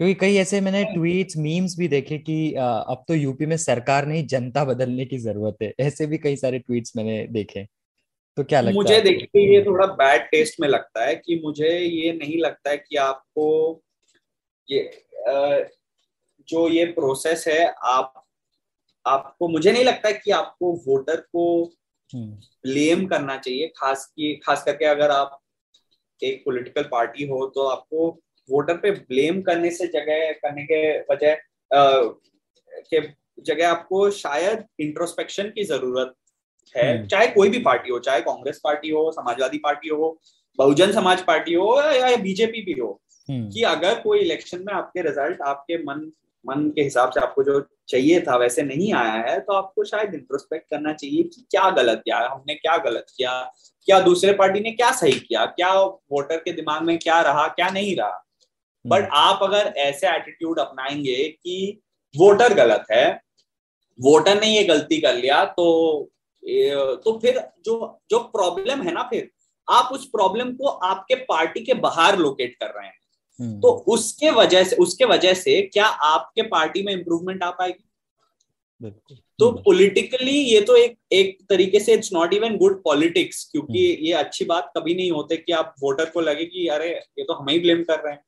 क्योंकि 0.00 0.14
कई 0.14 0.36
ऐसे 0.36 0.60
मैंने 0.60 0.82
ट्वीट्स 0.84 1.36
मीम्स 1.36 1.76
भी 1.78 1.88
देखे 1.88 2.18
कि 2.18 2.52
अब 2.54 3.04
तो 3.08 3.14
यूपी 3.14 3.46
में 3.46 3.56
सरकार 3.56 4.06
नहीं 4.06 4.26
जनता 4.26 4.64
बदलने 4.64 5.04
की 5.04 5.18
ज़रूरत 5.18 5.56
है। 5.62 5.72
ऐसे 5.80 6.06
भी 6.06 6.18
कई 6.18 6.36
सारे 6.36 6.58
ट्वीट्स 6.58 6.96
मैंने 6.96 7.26
देखे। 7.26 7.64
तो 8.36 8.44
क्या 8.44 8.60
लगता 8.60 8.74
मुझे 8.74 9.00
देखिए 9.00 9.46
ये 9.54 9.62
थोड़ा 9.64 9.86
बैड 9.86 10.22
टेस्ट 10.30 10.60
में 10.60 10.68
लगता 10.68 11.04
है 11.04 11.14
कि 11.16 11.40
मुझे 11.44 11.78
ये 11.78 12.12
नहीं 12.12 12.38
लगता 12.38 12.70
है 12.70 12.76
कि 12.76 12.96
आपको 12.96 13.46
ये 14.68 14.90
जो 16.48 16.68
ये 16.68 16.84
प्रोसेस 16.92 17.44
है 17.48 17.64
आप 17.84 18.22
आपको 19.06 19.48
मुझे 19.48 19.72
नहीं 19.72 19.84
लगता 19.84 20.10
कि 20.10 20.30
आपको 20.30 20.72
वोटर 20.86 21.16
को 21.16 21.72
ब्लेम 22.14 22.98
हम्म। 22.98 23.08
करना 23.08 23.36
चाहिए। 23.36 23.66
खास 23.76 24.04
की 24.06 24.34
खास 24.36 24.62
करके 24.64 24.84
अगर 24.84 25.10
आप 25.10 25.40
एक 26.22 26.42
पॉलिटिकल 26.44 26.82
पार्टी 26.82 27.26
हो 27.26 27.46
तो 27.46 27.66
आपको 27.66 28.10
वोटर 28.48 28.76
पे 28.76 28.90
ब्लेम 28.90 29.40
करने 29.42 29.70
से 29.70 29.86
जगह 29.88 30.30
करने 30.40 30.64
के 30.64 30.80
वजह 31.04 31.36
के 31.70 33.00
जगह 33.42 33.68
आपको 33.68 34.10
शायद 34.12 34.64
इंट्रोस्पेक्शन 34.80 35.48
की 35.50 35.64
ज़रूरत 35.64 36.14
है 36.74 36.90
हम्म। 36.90 37.06
चाहे 37.06 37.26
कोई 37.28 37.48
भी 37.48 37.58
पार्टी 37.60 37.90
हो 37.90 37.98
चाहे 38.00 38.20
कांग्रेस 38.22 38.60
पार्टी 38.64 38.90
हो 38.90 39.10
समाजवादी 39.12 39.58
पार्टी 39.58 39.88
हो 39.88 40.18
बहुजन 40.58 40.92
समाज 40.92 41.22
पार्टी 41.22 41.54
हो 41.54 41.80
या 41.80 42.16
बीजेपी 42.18 42.62
भी 42.64 42.80
हो 42.80 43.00
हम्म। 43.28 43.48
कि 43.50 43.62
अगर 43.66 44.00
कोई 44.00 44.18
इलेक्शन 44.18 44.64
में 44.66 44.72
आपके 44.74 45.02
रिज़ल्ट 45.02 45.40
आपके 45.44 45.78
मन 45.82 46.10
मन 46.44 46.68
के 46.70 46.82
हिसाब 46.82 47.10
से 47.10 47.20
आपको 47.20 47.42
जो 47.42 47.60
चाहिए 47.88 48.20
था 48.20 48.36
वैसे 48.36 48.62
नहीं 48.62 48.92
आया 48.94 49.12
है 49.22 49.38
तो 49.40 49.52
आपको 49.52 49.84
शायद 49.84 50.14
इंट्रोस्पेक्ट 50.14 50.70
करना 50.70 50.92
चाहिए 50.92 51.22
कि 51.24 51.46
क्या 51.50 51.70
गलत 51.70 52.02
किया 52.04 52.18
हमने 52.26 52.54
क्या 52.56 52.76
गलत 52.80 53.06
किया 53.16 53.32
क्या 53.88 54.00
दूसरे 54.00 54.32
पार्टी 54.32 54.60
ने 54.60 54.70
क्या 54.72 54.90
सही 54.92 55.18
किया 55.20 55.44
क्या 55.52 55.72
वोटर 55.82 56.36
के 56.38 56.52
दिमाग 56.52 56.82
में 56.82 56.98
क्या 56.98 57.20
रहा 57.22 57.46
क्या 57.50 57.68
नहीं 57.70 57.96
रहा 57.96 58.22
बट 58.86 59.02
हम्म। 59.02 59.12
आप 59.12 59.42
अगर 59.42 59.72
ऐसे 59.76 60.08
एटीट्यूड 60.08 60.58
अपनाएँगे 60.58 61.28
कि 61.42 61.80
वोटर 62.16 62.54
गलत 62.54 62.84
है 62.90 63.20
वोटर 64.00 64.40
ने 64.40 64.46
ये 64.46 64.64
गलती 64.64 65.00
कर 65.00 65.14
लिया 65.14 65.44
तो 65.44 66.10
तो 67.04 67.18
फिर 67.18 67.40
जो 67.64 68.00
जो 68.10 68.18
प्रॉब्लम 68.18 68.82
है 68.82 68.92
ना 68.92 69.02
फिर 69.02 69.30
आप 69.68 69.88
उस 69.92 70.04
प्रॉब्लम 70.06 70.52
को 70.52 70.68
आपके 70.68 71.14
पार्टी 71.14 71.60
के 71.60 71.74
बाहर 71.74 72.18
लोकेट 72.18 72.56
कर 72.60 72.66
रहे 72.66 72.86
हैं 72.86 72.94
हम्म। 73.40 73.60
तो 73.60 73.68
उसके 73.68 74.30
वजह 74.30 74.64
से 74.64 74.76
उसके 74.76 75.04
वजह 75.04 75.34
से 75.34 75.62
क्या 75.62 75.86
आपके 75.86 76.42
पार्टी 76.42 76.82
में 76.82 76.92
इंप्रूवमेंट 76.92 77.42
आ 77.42 77.50
पाएगी 77.50 77.82
तो 79.38 79.50
पॉलिटिकली 79.52 80.30
ये 80.30 80.60
तो 80.60 80.76
एक 80.76 80.96
एक 81.12 81.38
तरीके 81.48 81.80
से 81.80 81.94
it's 81.94 82.12
not 82.12 82.34
even 82.34 82.56
good 82.56 82.82
politics 82.82 83.44
क्योंकि। 83.52 83.78
ये 84.00 84.12
अच्छी 84.12 84.44
बात 84.44 84.72
कभी 84.76 84.94
नहीं 84.94 85.10
होते 85.10 85.36
कि 85.36 85.52
आप 85.52 85.74
वोटर 85.80 86.10
को 86.10 86.20
लगे 86.20 86.44
कि 86.44 86.66
अरे 86.66 86.88
ये 86.88 87.24
तो 87.24 87.34
हमें 87.34 87.52
ही 87.52 87.60
ब्लेम 87.60 87.82
कर 87.82 88.00
रहे 88.00 88.12
हैं 88.14 88.22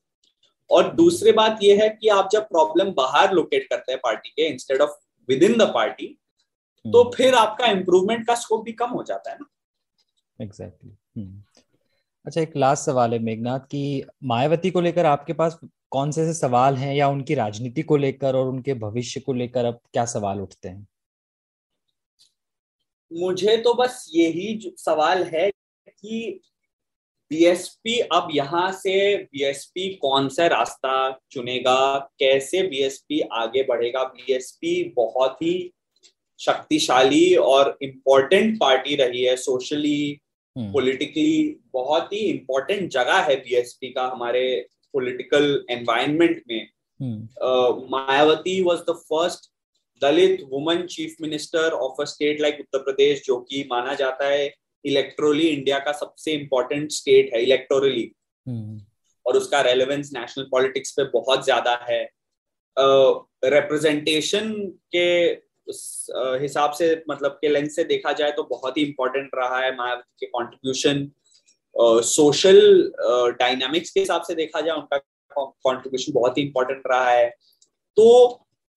और 0.70 0.94
दूसरी 0.94 1.32
बात 1.32 1.58
यह 1.62 1.82
है 1.82 1.88
कि 1.90 2.08
आप 2.08 2.28
जब 2.32 2.48
प्रॉब्लम 2.48 2.92
बाहर 2.92 3.32
लोकेट 3.32 3.66
करते 3.70 3.92
हैं 3.92 4.00
पार्टी 4.04 4.28
के 4.28 4.48
instead 4.48 4.80
of 4.80 4.90
within 5.42 5.56
the 5.58 5.70
party 5.74 6.16
तो। 6.84 7.10
फिर 7.10 7.34
आपका 7.34 7.66
इम्प्रूवमेंट 7.66 8.26
का 8.26 8.34
स्कोप 8.34 8.64
भी 8.64 8.72
कम 8.72 8.90
हो 8.90 9.02
जाता 9.02 9.30
है 9.30 9.36
ना 9.36 9.48
एग्जैक्टली 10.40 10.90
exactly. 10.90 11.18
हम्म। 11.18 11.42
अच्छा 12.24 12.40
एक 12.40 12.56
लास्ट 12.56 12.84
सवाल 12.84 13.12
है 13.12 13.18
मेघनाथ 13.18 13.60
की 13.60 14.04
मायावती 14.24 14.70
को 14.70 14.80
लेकर 14.80 15.06
आपके 15.06 15.32
पास 15.32 15.58
कौन 15.90 16.10
से 16.10 16.22
ऐसे 16.22 16.32
सवाल 16.34 16.74
हैं 16.76 16.94
या 16.94 17.08
उनकी 17.08 17.34
राजनीति 17.34 17.82
को 17.82 17.96
लेकर 17.96 18.36
और 18.36 18.46
उनके 18.46 18.74
भविष्य 18.74 19.20
को 19.20 19.32
लेकर 19.32 19.64
अब 19.64 19.80
क्या 19.92 20.04
सवाल 20.04 20.40
उठते 20.40 20.68
हैं 20.68 20.86
मुझे 23.12 23.56
तो 23.56 23.74
बस 23.74 24.04
यही 24.14 24.74
सवाल 24.78 25.22
है 25.24 25.50
कि 25.50 26.40
बीएसपी 27.30 27.98
अब 28.12 28.28
यहाँ 28.32 28.70
से 28.72 29.16
बीएसपी 29.16 29.88
कौन 30.02 30.28
सा 30.28 30.46
रास्ता 30.46 30.94
चुनेगा 31.32 31.98
कैसे 32.18 32.62
बीएसपी 32.62 33.20
आगे 33.32 33.62
बढ़ेगा 33.62 34.04
बीएसपी 34.04 34.72
बहुत 34.96 35.42
ही 35.42 35.54
शक्तिशाली 36.40 37.34
और 37.36 37.76
इम्पोर्टेंट 37.82 38.58
पार्टी 38.60 38.94
रही 38.96 39.22
है 39.22 39.36
सोशली 39.36 40.20
पॉलिटिकली 40.56 41.40
हम्म। 41.40 41.70
बहुत 41.72 42.12
ही 42.12 42.18
इम्पोर्टेंट 42.20 42.90
जगह 42.90 43.20
है 43.20 43.36
बीएसपी 43.36 43.90
का 43.90 44.06
हमारे 44.06 44.44
पॉलिटिकल 44.94 45.64
एनवायरनमेंट 45.70 46.42
में 46.48 46.68
हम्म। 47.00 47.88
Mayawati 47.90 48.60
was 48.62 48.78
the 48.80 48.94
first 49.02 49.50
Dalit 50.02 50.42
woman 50.50 50.82
chief 50.86 51.16
minister 51.20 51.72
of 51.74 52.00
a 52.02 52.04
state 52.04 52.40
like 52.40 52.60
Uttar 52.60 52.82
Pradesh 52.82 53.22
जो 53.26 53.38
कि 53.40 53.66
माना 53.70 53.94
जाता 53.94 54.26
है 54.26 54.48
इलेक्ट्रोली 54.84 55.48
इंडिया 55.48 55.78
का 55.78 55.92
सबसे 55.92 56.32
इंपॉर्टेंट 56.32 56.90
स्टेट 56.92 57.34
है 57.34 57.42
इलेक्टोरली 57.42 58.10
हम्म। 58.46 58.80
और 59.26 59.36
उसका 59.36 59.60
रेलेवेंस 59.60 60.10
नेशनल 60.14 60.44
पॉलिटिक्स 60.50 60.92
पे 60.92 61.04
बहुत 61.10 61.44
ज़्यादा 61.44 61.74
है। 61.90 62.02
रिप्रेजेंटेशन 62.76 64.52
uh, 64.52 64.70
के 64.94 65.06
हिसाब 66.40 66.72
से 66.72 66.86
मतलब 67.10 67.32
के 67.40 67.48
लेंस 67.48 67.74
से 67.76 67.84
देखा 67.84 68.12
जाए 68.12 68.30
तो 68.32 68.42
बहुत 68.50 68.76
ही 68.78 68.82
इंपॉर्टेंट 68.82 69.30
रहा 69.34 69.58
है 69.60 69.74
मायावती 69.76 70.16
के 70.20 70.26
कंट्रीब्यूशन 70.26 71.10
सोशल 72.04 72.60
डायनामिक्स 73.38 73.90
के 73.90 74.00
हिसाब 74.00 74.22
से 74.22 74.34
देखा 74.34 74.60
जाए 74.60 74.76
उनका 74.76 74.98
कंट्रीब्यूशन 75.38 76.12
बहुत 76.12 76.38
ही 76.38 76.42
इंपॉर्टेंट 76.42 76.82
रहा 76.90 77.10
है। 77.10 77.28
तो 77.96 78.06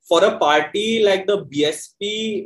for 0.08 0.24
a 0.24 0.30
party 0.38 1.00
like 1.04 1.26
the 1.26 1.38
BSP 1.50 2.42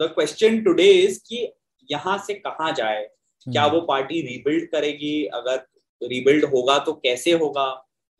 the 0.00 0.12
question 0.14 0.62
today 0.64 0.90
is 0.90 1.18
कि 1.26 1.52
यहाँ 1.90 2.16
से 2.18 2.34
कहा 2.34 2.70
जाए? 2.70 3.08
क्या 3.46 3.62
हम्म। 3.62 3.74
वो 3.74 3.80
पार्टी 3.80 4.20
रीबिल्ड 4.20 4.70
करेगी? 4.70 5.24
अगर 5.24 5.56
रीबिल्ड 6.02 6.44
होगा 6.44 6.78
तो 6.78 6.92
कैसे 6.92 7.32
होगा? 7.32 7.68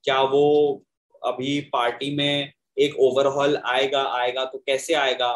क्या 0.04 0.20
वो 0.22 0.84
अभी 1.26 1.60
पार्टी 1.72 2.14
में 2.16 2.52
एक 2.78 2.98
ओवरऑल 3.00 3.56
आएगा? 3.56 4.02
आएगा 4.02 4.44
तो 4.44 4.58
कैसे 4.58 4.94
आएगा? 4.94 5.32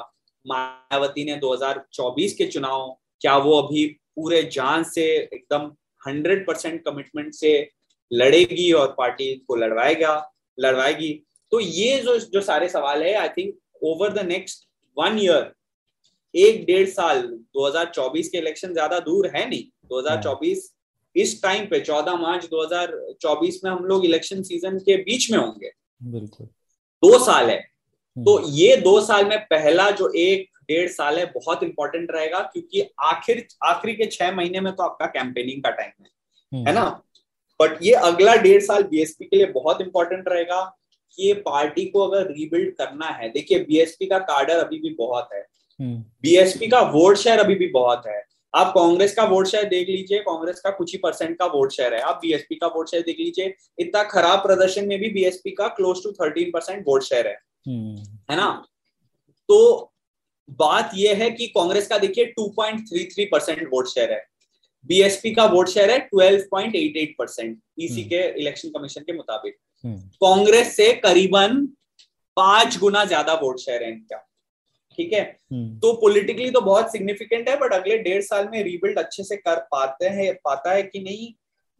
मायावती 0.46 1.24
ने 1.24 1.36
2024 1.36 2.32
के 2.32 2.46
चुनाव 2.46 2.98
क्या 3.20 3.36
वो 3.36 3.60
अभी 3.62 3.86
पूरे 4.16 4.42
जान 4.42 4.84
से 4.84 5.04
एकदम 5.16 5.70
100 6.02 6.44
परसेंट 6.46 6.84
कमिटमेंट 6.84 7.32
से 7.34 7.70
लड़ेगी 8.12 8.70
और 8.72 8.94
पार्टी 8.98 9.34
को 9.48 9.56
लड़वाएगा? 9.56 10.30
लड़वाएगी। 10.58 11.12
तो 11.52 11.60
ये 11.60 11.98
जो 11.98 12.18
जो 12.18 12.40
सारे 12.40 12.68
सवाल 12.68 13.02
है 13.02 13.14
I 13.14 13.28
think 13.28 13.54
over 13.82 14.12
the 14.12 14.26
next 14.26 14.66
one 14.96 15.18
year 15.18 15.52
एक 16.34 16.64
डेढ़ 16.66 16.88
साल 16.88 17.22
2024 17.56 18.28
के 18.28 18.38
इलेक्शन 18.38 18.72
ज़्यादा 18.72 18.98
दूर 18.98 19.26
है 19.36 19.48
नहीं। 19.50 19.64
2024 19.88 20.70
इस 21.16 21.42
टाइम 21.42 21.66
पे 21.66 21.80
14 21.80 22.16
मार्च 22.16 22.46
2024 22.46 23.60
में 23.64 23.70
हम 23.70 23.84
लोग 23.84 24.04
इलेक्शन 24.04 24.42
सीज़न 24.42 24.78
के 24.78 24.96
बीच 24.96 25.30
में 25.30 25.38
होंगे। 25.38 25.70
बिल्कुल। 26.02 26.46
दो 27.02 27.18
साल 27.18 27.50
है। 27.50 27.58
तो 28.16 28.36
हम्म। 28.36 28.50
ये 28.50 28.76
दो 28.76 29.00
साल 29.00 29.24
में 29.24 29.38
पहला 29.38 29.90
जो 29.90 30.12
एक 30.16 30.48
डेढ़ 30.68 30.88
साल 30.90 31.18
है 31.18 31.24
बहुत 31.26 31.62
इंपॉर्टेंट 31.62 32.10
रहेगा 32.10 32.40
क्योंकि 32.40 32.88
आखिर 33.00 33.46
आखिरी 33.62 33.94
के 33.94 34.06
छह 34.06 34.32
महीने 34.32 34.60
में 34.60 34.72
तो 34.76 34.82
आपका 34.82 35.06
कैंपेनिंग 35.06 35.62
का 35.62 35.70
टाइम 35.70 36.04
है। 36.04 36.10
हम्म। 36.52 36.68
है 36.68 36.74
ना? 36.74 37.02
बट 37.60 37.78
ये 37.82 37.92
अगला 37.92 38.34
डेढ़ 38.36 38.62
साल 38.62 38.82
बीएसपी 38.82 39.24
के 39.24 39.36
लिए 39.36 39.46
बहुत 39.46 39.80
इंपॉर्टेंट 39.80 40.24
रहेगा 40.28 40.78
कि 41.18 41.26
ये 41.26 41.34
पार्टी 41.34 41.84
को 41.84 42.08
अगर 42.08 42.26
रीबिल्ड 42.26 42.74
करना 42.74 43.06
है। 43.06 43.28
देखिए 43.28 43.58
बीएसपी 43.58 44.06
का 44.06 44.18
कार्डर 44.18 44.58
अभी 44.58 44.78
भी 44.78 44.94
बहुत 44.94 45.28
है। 45.32 45.46
बीएसपी 45.80 46.64
हम्म। 46.64 46.70
का 46.70 46.80
वोट 46.90 47.16
शेयर 47.16 47.38
अभी 47.38 47.54
भी 47.54 47.66
बहुत 47.66 48.06
है। 48.06 48.22
आप 48.54 48.72
कांग्रेस 48.74 49.14
का 49.14 49.24
वोट 49.24 49.46
शेयर 49.46 49.64
देख 49.64 49.88
लीजिए 49.88 50.18
कांग्रेस 50.18 50.60
का 50.60 50.70
कुछ 50.70 50.92
ही 50.92 50.98
परसेंट 50.98 51.38
का 51.38 51.46
वोट 51.46 51.72
शेयर 51.72 51.94
है। 51.94 52.00
आप 52.00 52.18
बीएसपी 52.22 52.54
का 52.54 52.66
वोट 52.66 52.90
शेयर 52.90 53.02
देख 53.02 53.16
लीजिए 53.20 53.54
इतना 53.78 54.02
खराब 54.02 54.38
प्रदर्शन 54.38 54.88
में 54.88 54.98
भी 54.98 55.08
बीएसपी 55.08 55.50
का 55.50 55.68
close 55.68 56.02
to 56.02 56.12
thirteen 56.12 56.50
percent 56.50 56.84
vote 56.88 57.02
share 57.02 57.26
है। 57.26 57.38
हम्म। 57.66 57.96
है 58.30 58.36
ना? 58.36 58.66
तो 59.48 59.92
बात 60.50 60.90
यह 60.94 61.16
है 61.16 61.30
कि 61.30 61.46
कांग्रेस 61.46 61.86
का 61.86 61.98
देखिए 61.98 62.24
2.33 62.40 63.24
परसेंट 63.32 63.68
वोट 63.72 63.88
शेयर 63.88 64.12
है। 64.12 64.26
बीएसपी 64.86 65.34
का 65.34 65.44
वोट 65.44 65.68
शेयर 65.68 65.90
है 65.90 66.08
12.88 66.14 67.14
परसेंट 67.18 67.58
ईसी 67.80 68.04
के 68.04 68.40
इलेक्शन 68.40 68.68
कमीशन 68.68 69.00
के 69.00 69.12
मुताबिक। 69.12 69.56
हम्म। 69.84 69.96
कांग्रेस 69.96 70.76
से 70.76 70.92
करीबन 70.92 71.66
पाँच 72.36 72.78
गुना 72.78 73.04
ज़्यादा 73.04 73.34
वोट 73.34 73.58
शेयर 73.58 73.82
है 73.82 73.90
इनका। 73.92 74.26
ठीक 74.96 75.12
है? 75.12 75.22
हम्म। 75.52 75.78
तो 75.78 75.92
पॉलिटिकली 76.00 76.50
तो 76.50 76.60
बहुत 76.60 76.92
सिग्निफिकेंट 76.92 77.48
है 77.48 77.56
बट 77.56 77.72
अगले 77.72 77.98
डेढ़ 77.98 78.22
साल 78.22 78.48
में 78.52 78.62
रीबिल्ड 78.64 78.98
अच्छे 78.98 79.24
से 79.24 79.36
कर 79.36 79.60
पाते 79.72 80.08
हैं 80.08 80.32
पाता 80.44 80.72
है 80.72 80.82
कि 80.82 81.00
नहीं? 81.00 81.32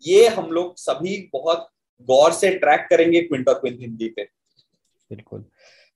ये 0.02 0.26
हम 0.28 0.50
लोग 0.52 0.74
सभी 0.78 1.16
बहुत 1.32 1.68
गौर 2.08 2.32
से 2.32 2.50
ट्रैक 2.54 2.86
करेंगे 2.90 3.20
क्विंट 3.20 3.48
और 3.48 3.54
क्विंट 3.54 3.80
हिंदी 3.80 4.08
पे। 4.08 4.22
बिल्कुल। 5.10 5.44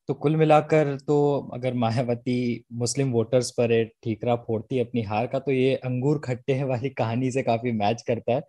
तो 0.09 0.15
कुल 0.15 0.37
मिलाकर 0.37 0.97
तो 0.99 1.17
अगर 1.55 1.75
मायावती 1.75 2.65
मुस्लिम 2.73 3.11
वोटर्स 3.13 3.51
पर 3.51 3.85
ठीकरा 4.05 4.37
फोड़ती 4.37 4.79
अपनी 4.79 5.03
हार 5.03 5.27
का 5.27 5.39
तो 5.39 5.53
ये 5.53 5.75
अंगूर 5.77 6.21
खट्टे 6.25 6.53
हैं 6.53 6.65
वाली 6.65 6.91
कहानी 6.91 7.31
से 7.31 7.43
काफ़ी 7.43 7.73
मैच 7.73 8.03
करता 8.03 8.35
है। 8.35 8.41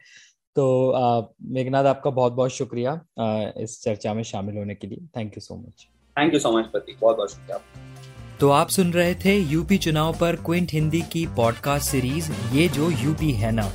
तो 0.55 1.33
मेघनाथ 1.49 1.85
आपका 1.85 2.09
बहुत 2.11 2.33
बहुत 2.33 2.51
शुक्रिया 2.51 2.91
आ, 3.19 3.51
इस 3.57 3.81
चर्चा 3.83 4.13
में 4.13 4.23
शामिल 4.23 4.57
होने 4.57 4.75
के 4.75 4.87
लिए। 4.87 5.05
Thank 5.17 5.33
you 5.33 5.41
so 5.41 5.55
much 5.57 5.87
thank 6.17 6.33
you 6.33 6.39
so 6.39 6.51
much 6.51 6.65
Prateek 6.65 6.97
बहुत 7.01 7.17
बहुत 7.17 7.31
शुक्रिया 7.31 7.57
तो 8.39 8.49
आप 8.49 8.69
सुन 8.69 8.91
रहे 8.93 9.15
थे 9.15 9.35
यूपी 9.37 9.77
चुनाव 9.77 10.17
पर 10.17 10.35
क्विंट 10.35 10.71
हिंदी 10.71 11.01
की 11.01 11.25
पॉडकास्ट 11.27 11.89
सीरीज़ 11.91 12.31
ये 12.53 12.67
जो 12.67 12.89
यूपी 12.91 13.31
है 13.31 13.51
ना। 13.51 13.71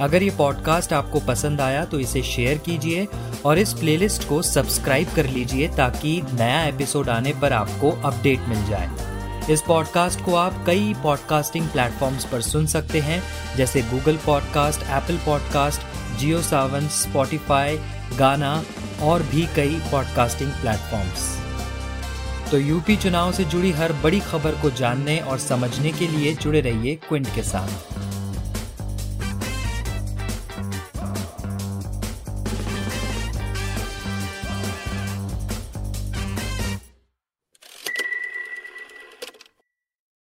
अगर 0.00 0.22
ये 0.22 0.30
पॉडकास्ट 0.30 0.92
आपको 0.92 1.20
पसंद 1.20 1.60
आया 1.60 1.84
तो 1.84 2.00
इसे 2.00 2.22
शेयर 2.22 2.58
कीजिए 2.58 3.06
और 3.46 3.58
इस 3.58 3.72
प्लेलिस्ट 3.72 4.28
को 4.28 4.40
सब्सक्राइब 4.42 5.08
कर 5.16 5.26
लीजिए 5.26 5.68
ताकि 5.68 6.20
नया 6.34 6.64
एपिसोड 6.64 7.08
आने 7.08 7.34
पर 7.42 7.52
आपको 7.52 7.90
अपडेट 7.90 8.48
मिल 8.48 8.64
जाए। 8.64 9.52
इस 9.52 9.62
पॉडकास्ट 9.66 10.24
को 10.24 10.34
आप 10.34 10.64
कई 10.66 10.94
पॉडकास्टिंग 11.02 11.68
प्लेटफॉर्म्स 11.68 12.24
पर 12.24 12.40
सुन 12.40 12.66
सकते 12.66 13.00
हैं, 13.00 13.22
जैसे 13.56 13.82
Google 13.82 14.16
podcast 14.16 14.82
Apple 14.82 15.16
podcast 15.26 15.80
Jio 16.18 16.42
Saavn 16.42 16.88
Spotify 16.88 17.78
Gaana 18.18 18.62
और 19.02 19.22
भी 19.22 19.46
कई 19.56 19.80
पॉडकास्टिंग 19.92 20.50
प्लेटफॉर्म्स 20.50 21.34
तो 22.50 22.58
यूपी 22.58 22.96
चुनाव 22.96 23.32
से 23.32 23.44
जुड़ी 23.44 23.70
हर 23.70 23.92
बड़ी 23.92 24.20
खबर 24.20 24.60
को 24.62 24.70
जानने 24.70 25.18
और 25.20 25.38
समझने 25.38 25.92
के 25.92 26.06
लिए 26.08 26.34
जुड़े 26.34 26.60
रहिए 26.60 26.94
क्विंट 27.08 27.26
के 27.34 27.42
साथ। 27.42 28.15